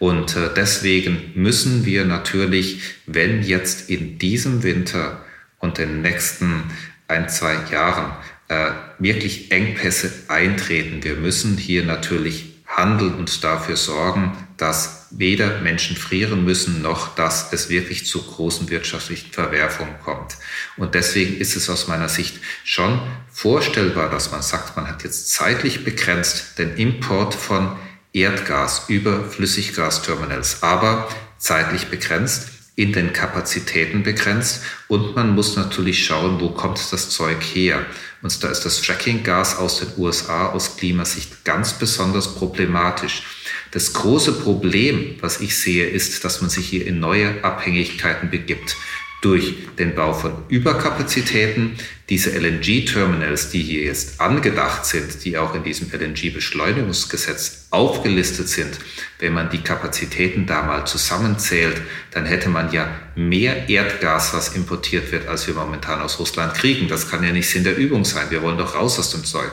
[0.00, 5.24] Und äh, deswegen müssen wir natürlich, wenn jetzt in diesem Winter
[5.60, 6.64] und den nächsten
[7.06, 8.12] ein, zwei Jahren
[8.48, 15.96] äh, wirklich Engpässe eintreten, wir müssen hier natürlich handeln und dafür sorgen, dass weder Menschen
[15.96, 20.36] frieren müssen, noch dass es wirklich zu großen wirtschaftlichen Verwerfungen kommt.
[20.76, 23.00] Und deswegen ist es aus meiner Sicht schon
[23.32, 27.76] vorstellbar, dass man sagt, man hat jetzt zeitlich begrenzt den Import von
[28.12, 36.40] Erdgas über Flüssiggasterminals, aber zeitlich begrenzt in den Kapazitäten begrenzt und man muss natürlich schauen,
[36.40, 37.84] wo kommt das Zeug her.
[38.20, 43.22] Und da ist das Fracking-Gas aus den USA aus Klimasicht ganz besonders problematisch.
[43.70, 48.76] Das große Problem, was ich sehe, ist, dass man sich hier in neue Abhängigkeiten begibt
[49.20, 51.76] durch den Bau von Überkapazitäten,
[52.08, 58.78] diese LNG-Terminals, die hier jetzt angedacht sind, die auch in diesem LNG-Beschleunigungsgesetz aufgelistet sind,
[59.18, 65.10] wenn man die Kapazitäten da mal zusammenzählt, dann hätte man ja mehr Erdgas, was importiert
[65.10, 66.88] wird, als wir momentan aus Russland kriegen.
[66.88, 68.30] Das kann ja nicht Sinn der Übung sein.
[68.30, 69.50] Wir wollen doch raus aus dem Zeug.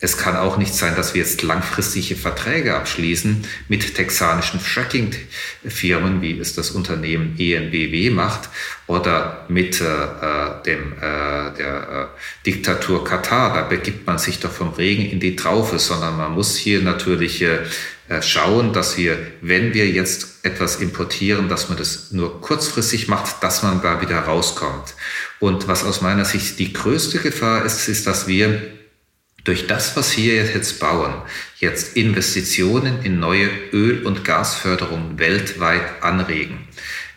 [0.00, 6.38] Es kann auch nicht sein, dass wir jetzt langfristige Verträge abschließen mit texanischen Fracking-Firmen, wie
[6.38, 8.48] es das Unternehmen ENBW macht,
[8.86, 9.84] oder mit äh,
[10.64, 13.54] dem, äh, der äh, Diktatur Katar.
[13.54, 17.42] Da begibt man sich doch vom Regen in die Traufe, sondern man muss hier natürlich
[17.42, 17.58] äh,
[18.22, 23.64] schauen, dass wir, wenn wir jetzt etwas importieren, dass man das nur kurzfristig macht, dass
[23.64, 24.94] man da wieder rauskommt.
[25.40, 28.77] Und was aus meiner Sicht die größte Gefahr ist, ist, dass wir
[29.44, 31.14] durch das, was wir jetzt bauen,
[31.58, 36.68] jetzt Investitionen in neue Öl- und Gasförderung weltweit anregen.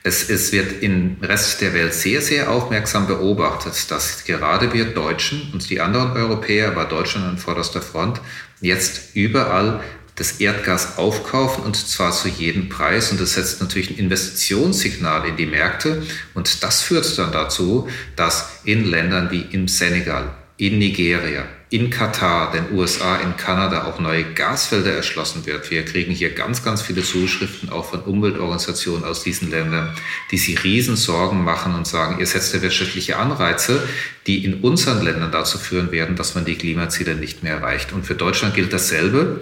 [0.04, 5.52] Es, es, wird im Rest der Welt sehr, sehr aufmerksam beobachtet, dass gerade wir Deutschen
[5.54, 8.20] und die anderen Europäer, aber Deutschland an vorderster Front,
[8.62, 9.82] jetzt überall
[10.16, 13.12] das Erdgas aufkaufen und zwar zu jedem Preis.
[13.12, 16.04] Und das setzt natürlich ein Investitionssignal in die Märkte.
[16.34, 22.52] Und das führt dann dazu, dass in Ländern wie im Senegal, in Nigeria, in Katar,
[22.52, 25.72] den USA, in Kanada auch neue Gasfelder erschlossen wird.
[25.72, 29.96] Wir kriegen hier ganz, ganz viele Zuschriften auch von Umweltorganisationen aus diesen Ländern,
[30.32, 33.88] die sich riesen Sorgen machen und sagen, ihr setzt ja wirtschaftliche Anreize,
[34.28, 37.94] die in unseren Ländern dazu führen werden, dass man die Klimaziele nicht mehr erreicht.
[37.94, 39.40] Und für Deutschland gilt dasselbe.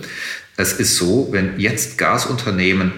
[0.56, 2.92] Es ist so, wenn jetzt Gasunternehmen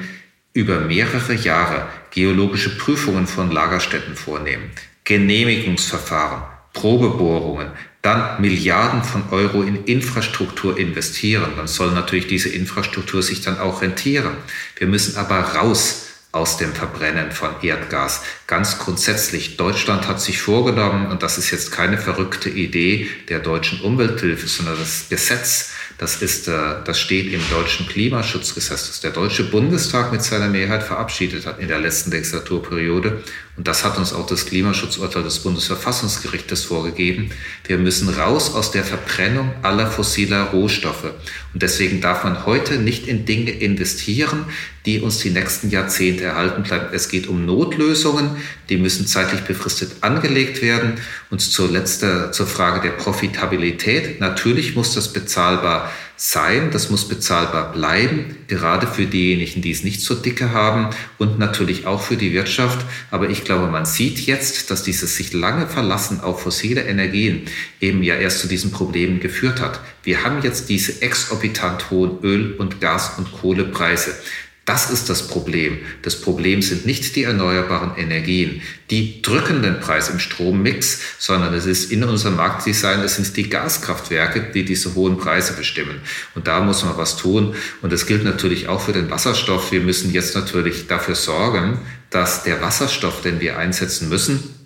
[0.51, 4.71] über mehrere Jahre geologische Prüfungen von Lagerstätten vornehmen,
[5.05, 13.41] Genehmigungsverfahren, Probebohrungen, dann Milliarden von Euro in Infrastruktur investieren, dann soll natürlich diese Infrastruktur sich
[13.41, 14.33] dann auch rentieren.
[14.77, 18.23] Wir müssen aber raus aus dem Verbrennen von Erdgas.
[18.47, 23.81] Ganz grundsätzlich, Deutschland hat sich vorgenommen, und das ist jetzt keine verrückte Idee der deutschen
[23.81, 29.43] Umwelthilfe, sondern das Gesetz das, ist, äh, das steht im deutschen Klimaschutzgesetz, das der Deutsche
[29.43, 33.23] Bundestag mit seiner Mehrheit verabschiedet hat in der letzten Legislaturperiode.
[33.61, 37.29] Und das hat uns auch das Klimaschutzurteil des Bundesverfassungsgerichtes vorgegeben.
[37.67, 41.11] Wir müssen raus aus der Verbrennung aller fossiler Rohstoffe.
[41.53, 44.45] Und deswegen darf man heute nicht in Dinge investieren,
[44.85, 46.87] die uns die nächsten Jahrzehnte erhalten bleiben.
[46.93, 48.37] Es geht um Notlösungen,
[48.69, 50.93] die müssen zeitlich befristet angelegt werden.
[51.29, 54.19] Und zuletzt zur Frage der Profitabilität.
[54.19, 55.91] Natürlich muss das bezahlbar
[56.23, 61.39] sein, das muss bezahlbar bleiben, gerade für diejenigen, die es nicht so dicke haben und
[61.39, 62.85] natürlich auch für die Wirtschaft.
[63.09, 67.47] Aber ich glaube, man sieht jetzt, dass dieses sich lange Verlassen auf fossile Energien
[67.79, 69.79] eben ja erst zu diesen Problemen geführt hat.
[70.03, 74.15] Wir haben jetzt diese exorbitant hohen Öl- und Gas- und Kohlepreise.
[74.65, 75.79] Das ist das Problem.
[76.03, 78.61] Das Problem sind nicht die erneuerbaren Energien,
[78.91, 83.49] die drücken den Preis im Strommix, sondern es ist in unserem Marktdesign, es sind die
[83.49, 85.99] Gaskraftwerke, die diese hohen Preise bestimmen.
[86.35, 87.55] Und da muss man was tun.
[87.81, 89.71] Und das gilt natürlich auch für den Wasserstoff.
[89.71, 91.79] Wir müssen jetzt natürlich dafür sorgen,
[92.11, 94.60] dass der Wasserstoff, den wir einsetzen müssen,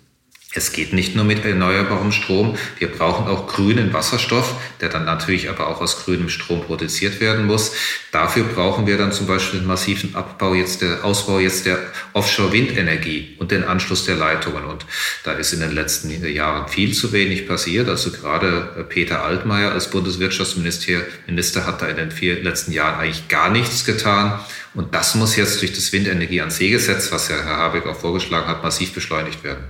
[0.56, 5.50] es geht nicht nur mit erneuerbarem Strom, wir brauchen auch grünen Wasserstoff, der dann natürlich
[5.50, 7.72] aber auch aus grünem Strom produziert werden muss.
[8.10, 11.78] Dafür brauchen wir dann zum Beispiel den massiven Abbau jetzt der Ausbau jetzt der
[12.14, 14.64] Offshore-Windenergie und den Anschluss der Leitungen.
[14.64, 14.86] Und
[15.24, 17.88] da ist in den letzten Jahren viel zu wenig passiert.
[17.88, 23.50] Also gerade Peter Altmaier als Bundeswirtschaftsminister hat da in den vier letzten Jahren eigentlich gar
[23.50, 24.40] nichts getan.
[24.72, 27.96] Und das muss jetzt durch das Windenergie an See Gesetz, was ja Herr Habeck auch
[27.96, 29.64] vorgeschlagen hat, massiv beschleunigt werden.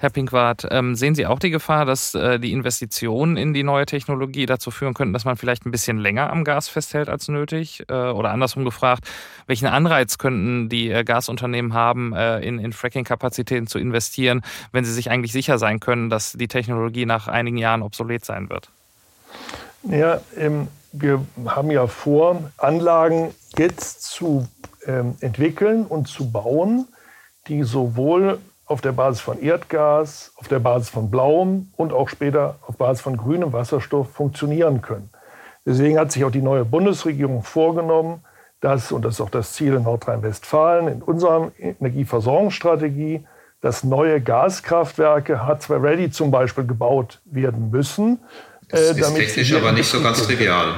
[0.00, 3.84] Herr Pinkwart, ähm, sehen Sie auch die Gefahr, dass äh, die Investitionen in die neue
[3.84, 7.84] Technologie dazu führen könnten, dass man vielleicht ein bisschen länger am Gas festhält als nötig?
[7.86, 9.04] Äh, oder andersrum gefragt,
[9.46, 14.40] welchen Anreiz könnten die äh, Gasunternehmen haben, in, in Fracking-Kapazitäten zu investieren,
[14.72, 18.48] wenn sie sich eigentlich sicher sein können, dass die Technologie nach einigen Jahren obsolet sein
[18.48, 18.70] wird?
[19.82, 24.48] Ja, ähm, wir haben ja vor, Anlagen jetzt zu
[24.86, 26.88] ähm, entwickeln und zu bauen,
[27.48, 28.38] die sowohl
[28.70, 33.02] auf der Basis von Erdgas, auf der Basis von blauem und auch später auf Basis
[33.02, 35.10] von grünem Wasserstoff funktionieren können.
[35.66, 38.22] Deswegen hat sich auch die neue Bundesregierung vorgenommen,
[38.60, 43.26] dass, und das ist auch das Ziel in Nordrhein-Westfalen, in unserer Energieversorgungsstrategie,
[43.60, 48.20] dass neue Gaskraftwerke H2 Ready zum Beispiel gebaut werden müssen.
[48.68, 50.74] Das ist äh, technisch aber nicht so ganz trivial.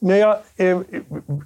[0.00, 0.76] Naja, äh,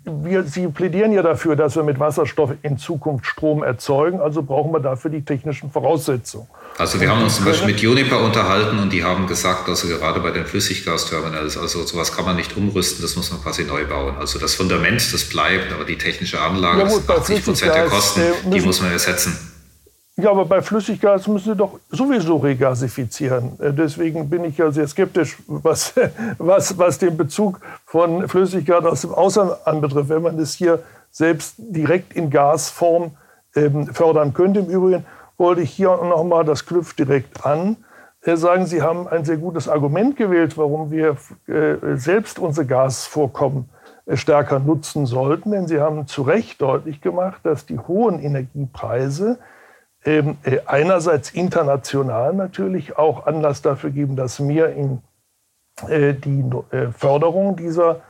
[0.04, 4.20] wir, Sie plädieren ja dafür, dass wir mit Wasserstoff in Zukunft Strom erzeugen.
[4.20, 6.46] Also brauchen wir dafür die technischen Voraussetzungen.
[6.76, 10.20] Also wir haben uns zum Beispiel mit Juniper unterhalten und die haben gesagt, also gerade
[10.20, 14.16] bei den Flüssiggasterminals, also sowas kann man nicht umrüsten, das muss man quasi neu bauen.
[14.18, 18.20] Also das Fundament, das bleibt, aber die technische Anlage, ja, gut, 80 Prozent der Kosten,
[18.20, 19.51] äh, die muss man ersetzen.
[20.22, 23.58] Ja, aber bei Flüssiggas müssen Sie doch sowieso regasifizieren.
[23.58, 25.94] Äh, deswegen bin ich ja sehr skeptisch, was,
[26.38, 30.10] was, was den Bezug von Flüssiggas aus dem Ausland anbetrifft.
[30.10, 30.78] Wenn man das hier
[31.10, 33.10] selbst direkt in Gasform
[33.56, 34.60] ähm, fördern könnte.
[34.60, 35.04] Im Übrigen
[35.38, 37.78] wollte ich hier noch mal, das knüpft direkt an,
[38.22, 41.16] äh, sagen, Sie haben ein sehr gutes Argument gewählt, warum wir
[41.48, 43.68] äh, selbst unsere Gasvorkommen
[44.06, 45.50] äh, stärker nutzen sollten.
[45.50, 49.40] Denn Sie haben zu Recht deutlich gemacht, dass die hohen Energiepreise
[50.04, 55.00] ähm, äh, einerseits international natürlich auch Anlass dafür geben, dass mehr in
[55.88, 58.00] äh, die äh, Förderung dieser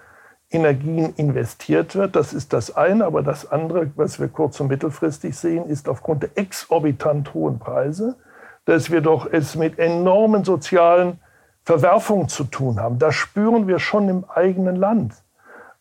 [0.51, 2.17] Energien investiert wird.
[2.17, 3.05] Das ist das eine.
[3.05, 8.17] Aber das andere, was wir kurz- und mittelfristig sehen, ist aufgrund der exorbitant hohen Preise,
[8.65, 11.19] dass wir doch es mit enormen sozialen
[11.65, 12.99] Verwerfungen zu tun haben.
[12.99, 15.22] Das spüren wir schon im eigenen Land.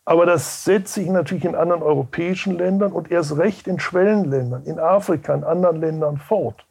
[0.04, 4.80] Aber das setzt sich natürlich in anderen europäischen Ländern und erst recht in Schwellenländern, in
[4.80, 6.66] Afrika, in anderen Ländern fort.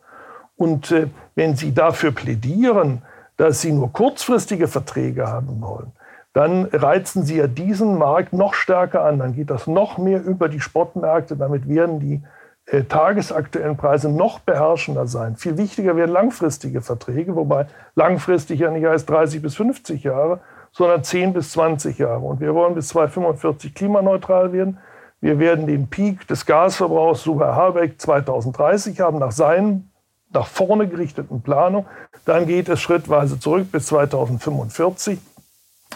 [0.57, 3.03] Und äh, wenn Sie dafür plädieren,
[3.37, 5.93] dass Sie nur kurzfristige Verträge haben wollen,
[6.33, 9.19] dann reizen Sie ja diesen Markt noch stärker an.
[9.19, 11.35] Dann geht das noch mehr über die Spotmärkte.
[11.35, 12.21] Damit werden die
[12.65, 15.35] äh, tagesaktuellen Preise noch beherrschender sein.
[15.35, 20.39] Viel wichtiger werden langfristige Verträge, wobei langfristig ja nicht heißt 30 bis 50 Jahre,
[20.71, 22.19] sondern 10 bis 20 Jahre.
[22.19, 24.80] Und wir wollen bis 2045 klimaneutral werden.
[25.19, 29.91] Wir werden den Peak des Gasverbrauchs, so Herr Habeck, 2030 haben, nach seinen
[30.34, 31.86] nach vorne gerichteten Planung.
[32.26, 35.19] Dann geht es schrittweise zurück bis 2045.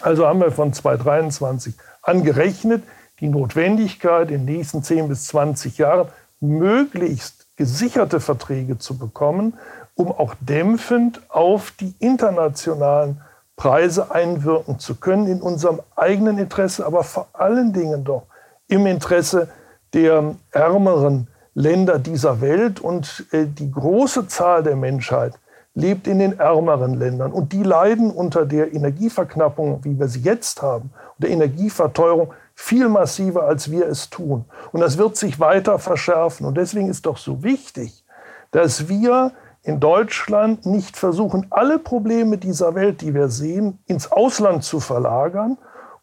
[0.01, 2.83] Also haben wir von 2023 angerechnet
[3.21, 6.09] die Notwendigkeit, in den nächsten 10 bis 20 Jahren
[6.41, 9.57] möglichst gesicherte Verträge zu bekommen,
[9.95, 13.21] um auch dämpfend auf die internationalen
[13.55, 18.23] Preise einwirken zu können, in unserem eigenen Interesse, aber vor allen Dingen doch
[18.67, 19.49] im Interesse
[19.93, 22.79] der ärmeren Länder dieser Welt.
[22.79, 25.33] Und äh, die große Zahl der Menschheit
[25.73, 27.31] lebt in den ärmeren Ländern.
[27.31, 33.43] Und die leiden unter der Energieverknappung, wie wir sie jetzt haben, der Energieverteuerung viel massiver,
[33.43, 34.45] als wir es tun.
[34.71, 36.45] Und das wird sich weiter verschärfen.
[36.45, 38.03] Und deswegen ist doch so wichtig,
[38.51, 39.33] dass wir
[39.65, 45.57] in Deutschland nicht versuchen, alle Probleme dieser Welt, die wir sehen, ins Ausland zu verlagern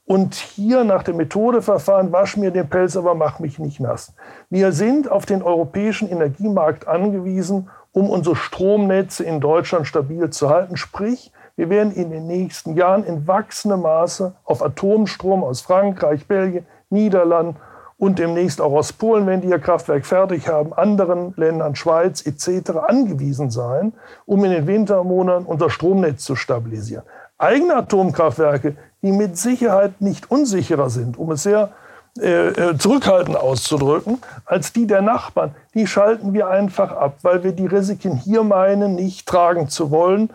[0.05, 4.15] und hier nach der Methode verfahren, wasch mir den Pelz, aber mach mich nicht nass.
[4.51, 10.77] Wir sind auf den europäischen Energiemarkt angewiesen, um unsere Stromnetze in Deutschland stabil zu halten.
[10.77, 16.67] Sprich, wir werden in den nächsten Jahren in wachsendem Maße auf Atomstrom aus Frankreich, Belgien,
[16.91, 17.57] Niederlanden
[18.03, 22.71] und demnächst auch aus Polen, wenn die ihr Kraftwerk fertig haben, anderen Ländern, Schweiz etc.
[22.89, 23.93] angewiesen sein,
[24.27, 27.05] um in den Wintermonaten unser Stromnetz zu stabilisieren.
[27.39, 31.71] Eigene Atomkraftwerke, die mit Sicherheit nicht unsicherer sind, um es sehr
[32.19, 37.53] äh, äh zurückhaltend auszudrücken, als die der Nachbarn, die schalten wir einfach ab, weil wir
[37.53, 40.31] die Risiken hier meinen, nicht tragen zu wollen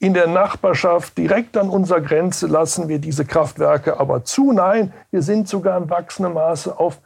[0.00, 4.50] in der Nachbarschaft, direkt an unserer Grenze, lassen wir diese Kraftwerke aber zu.
[4.50, 6.98] Nein, wir sind sogar im wachsenden Maße auf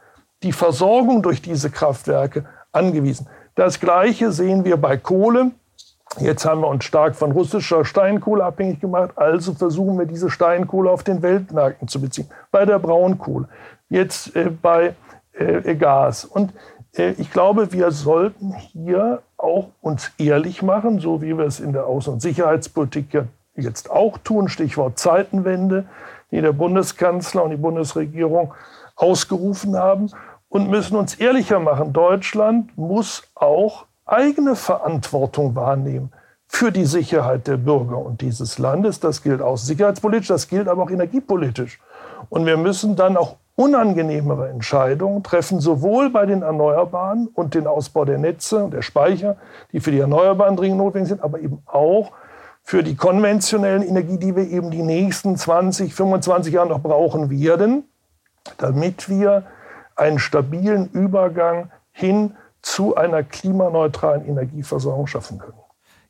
[0.43, 3.27] die Versorgung durch diese Kraftwerke angewiesen.
[3.53, 5.51] Das Gleiche sehen wir bei Kohle.
[6.19, 10.89] Jetzt haben wir uns stark von russischer Steinkohle abhängig gemacht, also versuchen wir diese Steinkohle
[10.89, 12.29] auf den Weltmärkten zu beziehen.
[12.51, 13.49] Bei der Braunkohle,
[13.89, 14.95] jetzt äh, bei
[15.33, 16.23] äh, Gas.
[16.23, 16.53] Und
[16.95, 21.73] äh, ich glaube, wir sollten hier auch uns ehrlich machen, so wie wir es in
[21.73, 23.25] der Außen- und Sicherheitspolitik
[23.55, 25.85] jetzt auch tun, Stichwort Zeitenwende,
[26.31, 28.53] die der Bundeskanzler und die Bundesregierung
[28.95, 30.09] ausgerufen haben
[30.49, 31.93] und müssen uns ehrlicher machen.
[31.93, 36.11] Deutschland muss auch eigene Verantwortung wahrnehmen
[36.47, 38.99] für die Sicherheit der Bürger und dieses Landes.
[38.99, 41.79] Das gilt auch sicherheitspolitisch, das gilt aber auch energiepolitisch.
[42.29, 48.03] Und wir müssen dann auch unangenehmere Entscheidungen treffen, sowohl bei den Erneuerbaren und den Ausbau
[48.03, 49.37] der Netze und der Speicher,
[49.71, 52.11] die für die Erneuerbaren dringend notwendig sind, aber eben auch
[52.63, 57.85] für die konventionellen Energie, die wir eben die nächsten 20, 25 Jahre noch brauchen werden,
[58.57, 59.43] damit wir
[59.95, 65.64] einen stabilen Übergang hin zu einer klimaneutralen Energieversorgung schaffen können.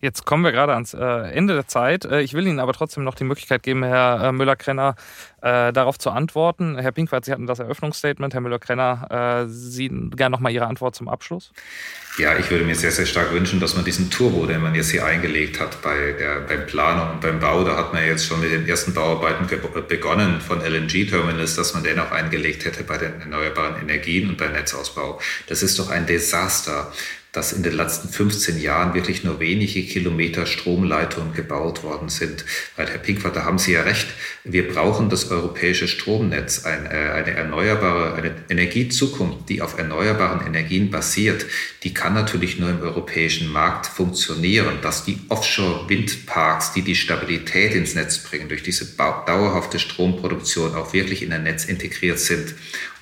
[0.05, 2.05] Jetzt kommen wir gerade ans äh, Ende der Zeit.
[2.05, 4.95] Äh, ich will Ihnen aber trotzdem noch die Möglichkeit geben, Herr äh, Müller-Krenner,
[5.41, 6.75] darauf zu antworten.
[6.79, 8.33] Herr Pinkwart, Sie hatten das Eröffnungsstatement.
[8.33, 11.51] Herr Müller-Krenner, Sie gerne noch mal Ihre Antwort zum Abschluss.
[12.17, 14.89] Ja, ich würde mir sehr, sehr stark wünschen, dass man diesen Turbo, den man jetzt
[14.89, 18.41] hier eingelegt hat bei der, beim Planung und beim Bau, da hat man jetzt schon
[18.41, 19.47] mit den ersten Bauarbeiten
[19.87, 24.51] begonnen von LNG-Terminals, dass man den auch eingelegt hätte bei den erneuerbaren Energien und beim
[24.51, 25.21] Netzausbau.
[25.47, 26.91] Das ist doch ein Desaster
[27.35, 32.45] dass in den letzten 15 Jahren wirklich nur wenige Kilometer Stromleitungen gebaut worden sind.
[32.75, 34.07] Weil, Herr Pinkwart, da haben Sie ja recht,
[34.45, 40.91] wir brauchen das europäische Stromnetz, ein, äh, eine erneuerbare, eine Energiezukunft, die auf erneuerbaren Energien
[40.91, 41.45] basiert,
[41.83, 47.95] die kann natürlich nur im europäischen Markt funktionieren, dass die Offshore-Windparks, die die Stabilität ins
[47.95, 52.55] Netz bringen, durch diese dauerhafte Stromproduktion auch wirklich in ein Netz integriert sind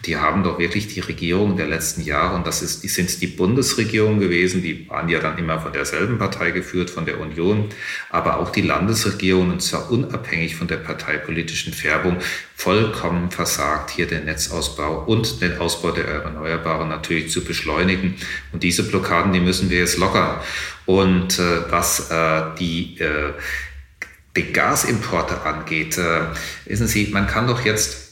[0.05, 4.19] die haben doch wirklich die Regierung der letzten Jahre, und das ist, sind die Bundesregierung
[4.19, 7.69] gewesen, die waren ja dann immer von derselben Partei geführt, von der Union,
[8.09, 12.17] aber auch die Landesregierung, und zwar unabhängig von der parteipolitischen Färbung,
[12.55, 18.15] vollkommen versagt, hier den Netzausbau und den Ausbau der Erneuerbaren natürlich zu beschleunigen.
[18.51, 20.39] Und diese Blockaden, die müssen wir jetzt lockern.
[20.85, 23.33] Und äh, was äh, die äh,
[24.35, 26.21] die Gasimporte angeht, äh,
[26.65, 28.02] wissen Sie, man kann doch jetzt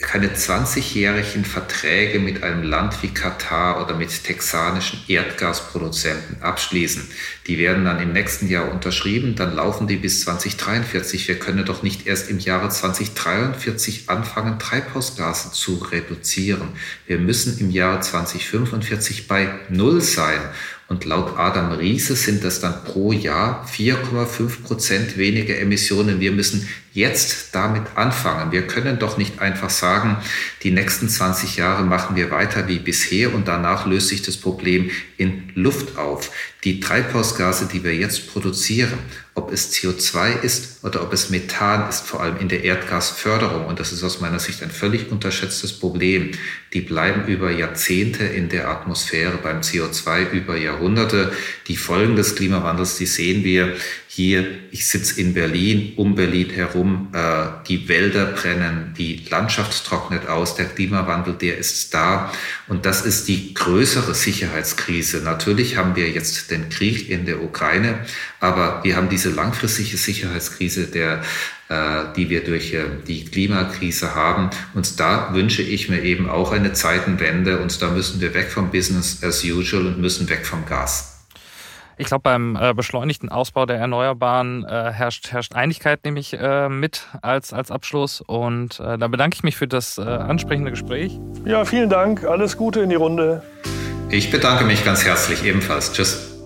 [0.00, 7.02] keine 20-jährigen Verträge mit einem Land wie Katar oder mit texanischen Erdgasproduzenten abschließen.
[7.48, 11.26] Die werden dann im nächsten Jahr unterschrieben, dann laufen die bis 2043.
[11.26, 16.68] Wir können doch nicht erst im Jahre 2043 anfangen, Treibhausgase zu reduzieren.
[17.08, 20.40] Wir müssen im Jahre 2045 bei Null sein.
[20.86, 26.18] Und laut Adam Riese sind das dann pro Jahr 4,5 Prozent weniger Emissionen.
[26.18, 28.52] Wir müssen jetzt damit anfangen.
[28.52, 30.16] Wir können doch nicht einfach sagen,
[30.62, 34.90] die nächsten 20 Jahre machen wir weiter wie bisher und danach löst sich das Problem
[35.16, 36.30] in Luft auf.
[36.64, 38.98] Die Treibhausgase, die wir jetzt produzieren,
[39.34, 43.78] ob es CO2 ist oder ob es Methan ist, vor allem in der Erdgasförderung, und
[43.78, 46.32] das ist aus meiner Sicht ein völlig unterschätztes Problem,
[46.72, 51.32] die bleiben über Jahrzehnte in der Atmosphäre, beim CO2 über Jahrhunderte.
[51.68, 53.76] Die Folgen des Klimawandels, die sehen wir
[54.18, 54.44] hier.
[54.72, 60.56] Ich sitze in Berlin, um Berlin herum, äh, die Wälder brennen, die Landschaft trocknet aus,
[60.56, 62.32] der Klimawandel, der ist da.
[62.66, 65.18] Und das ist die größere Sicherheitskrise.
[65.18, 68.00] Natürlich haben wir jetzt den Krieg in der Ukraine,
[68.40, 71.22] aber wir haben diese langfristige Sicherheitskrise, der,
[71.68, 74.50] äh, die wir durch äh, die Klimakrise haben.
[74.74, 77.60] Und da wünsche ich mir eben auch eine Zeitenwende.
[77.60, 81.17] Und da müssen wir weg vom Business as usual und müssen weg vom Gas.
[81.98, 86.68] Ich glaube, beim äh, beschleunigten Ausbau der Erneuerbaren äh, herrscht, herrscht Einigkeit, nehme ich äh,
[86.68, 88.20] mit als, als Abschluss.
[88.20, 91.18] Und äh, da bedanke ich mich für das äh, ansprechende Gespräch.
[91.44, 92.24] Ja, vielen Dank.
[92.24, 93.42] Alles Gute in die Runde.
[94.10, 95.92] Ich bedanke mich ganz herzlich ebenfalls.
[95.92, 96.37] Tschüss.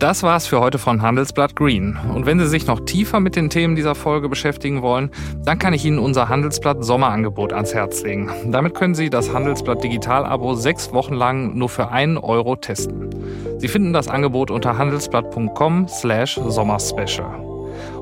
[0.00, 1.98] Das war's für heute von Handelsblatt Green.
[2.14, 5.10] Und wenn Sie sich noch tiefer mit den Themen dieser Folge beschäftigen wollen,
[5.44, 8.30] dann kann ich Ihnen unser Handelsblatt Sommerangebot ans Herz legen.
[8.46, 13.10] Damit können Sie das Handelsblatt Digital-Abo sechs Wochen lang nur für einen Euro testen.
[13.58, 17.34] Sie finden das Angebot unter handelsblatt.com slash sommerspecial.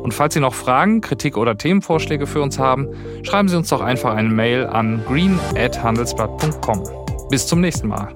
[0.01, 2.87] Und falls Sie noch Fragen, Kritik oder Themenvorschläge für uns haben,
[3.25, 6.85] schreiben Sie uns doch einfach eine Mail an green@handelsblatt.com.
[7.29, 8.15] Bis zum nächsten Mal.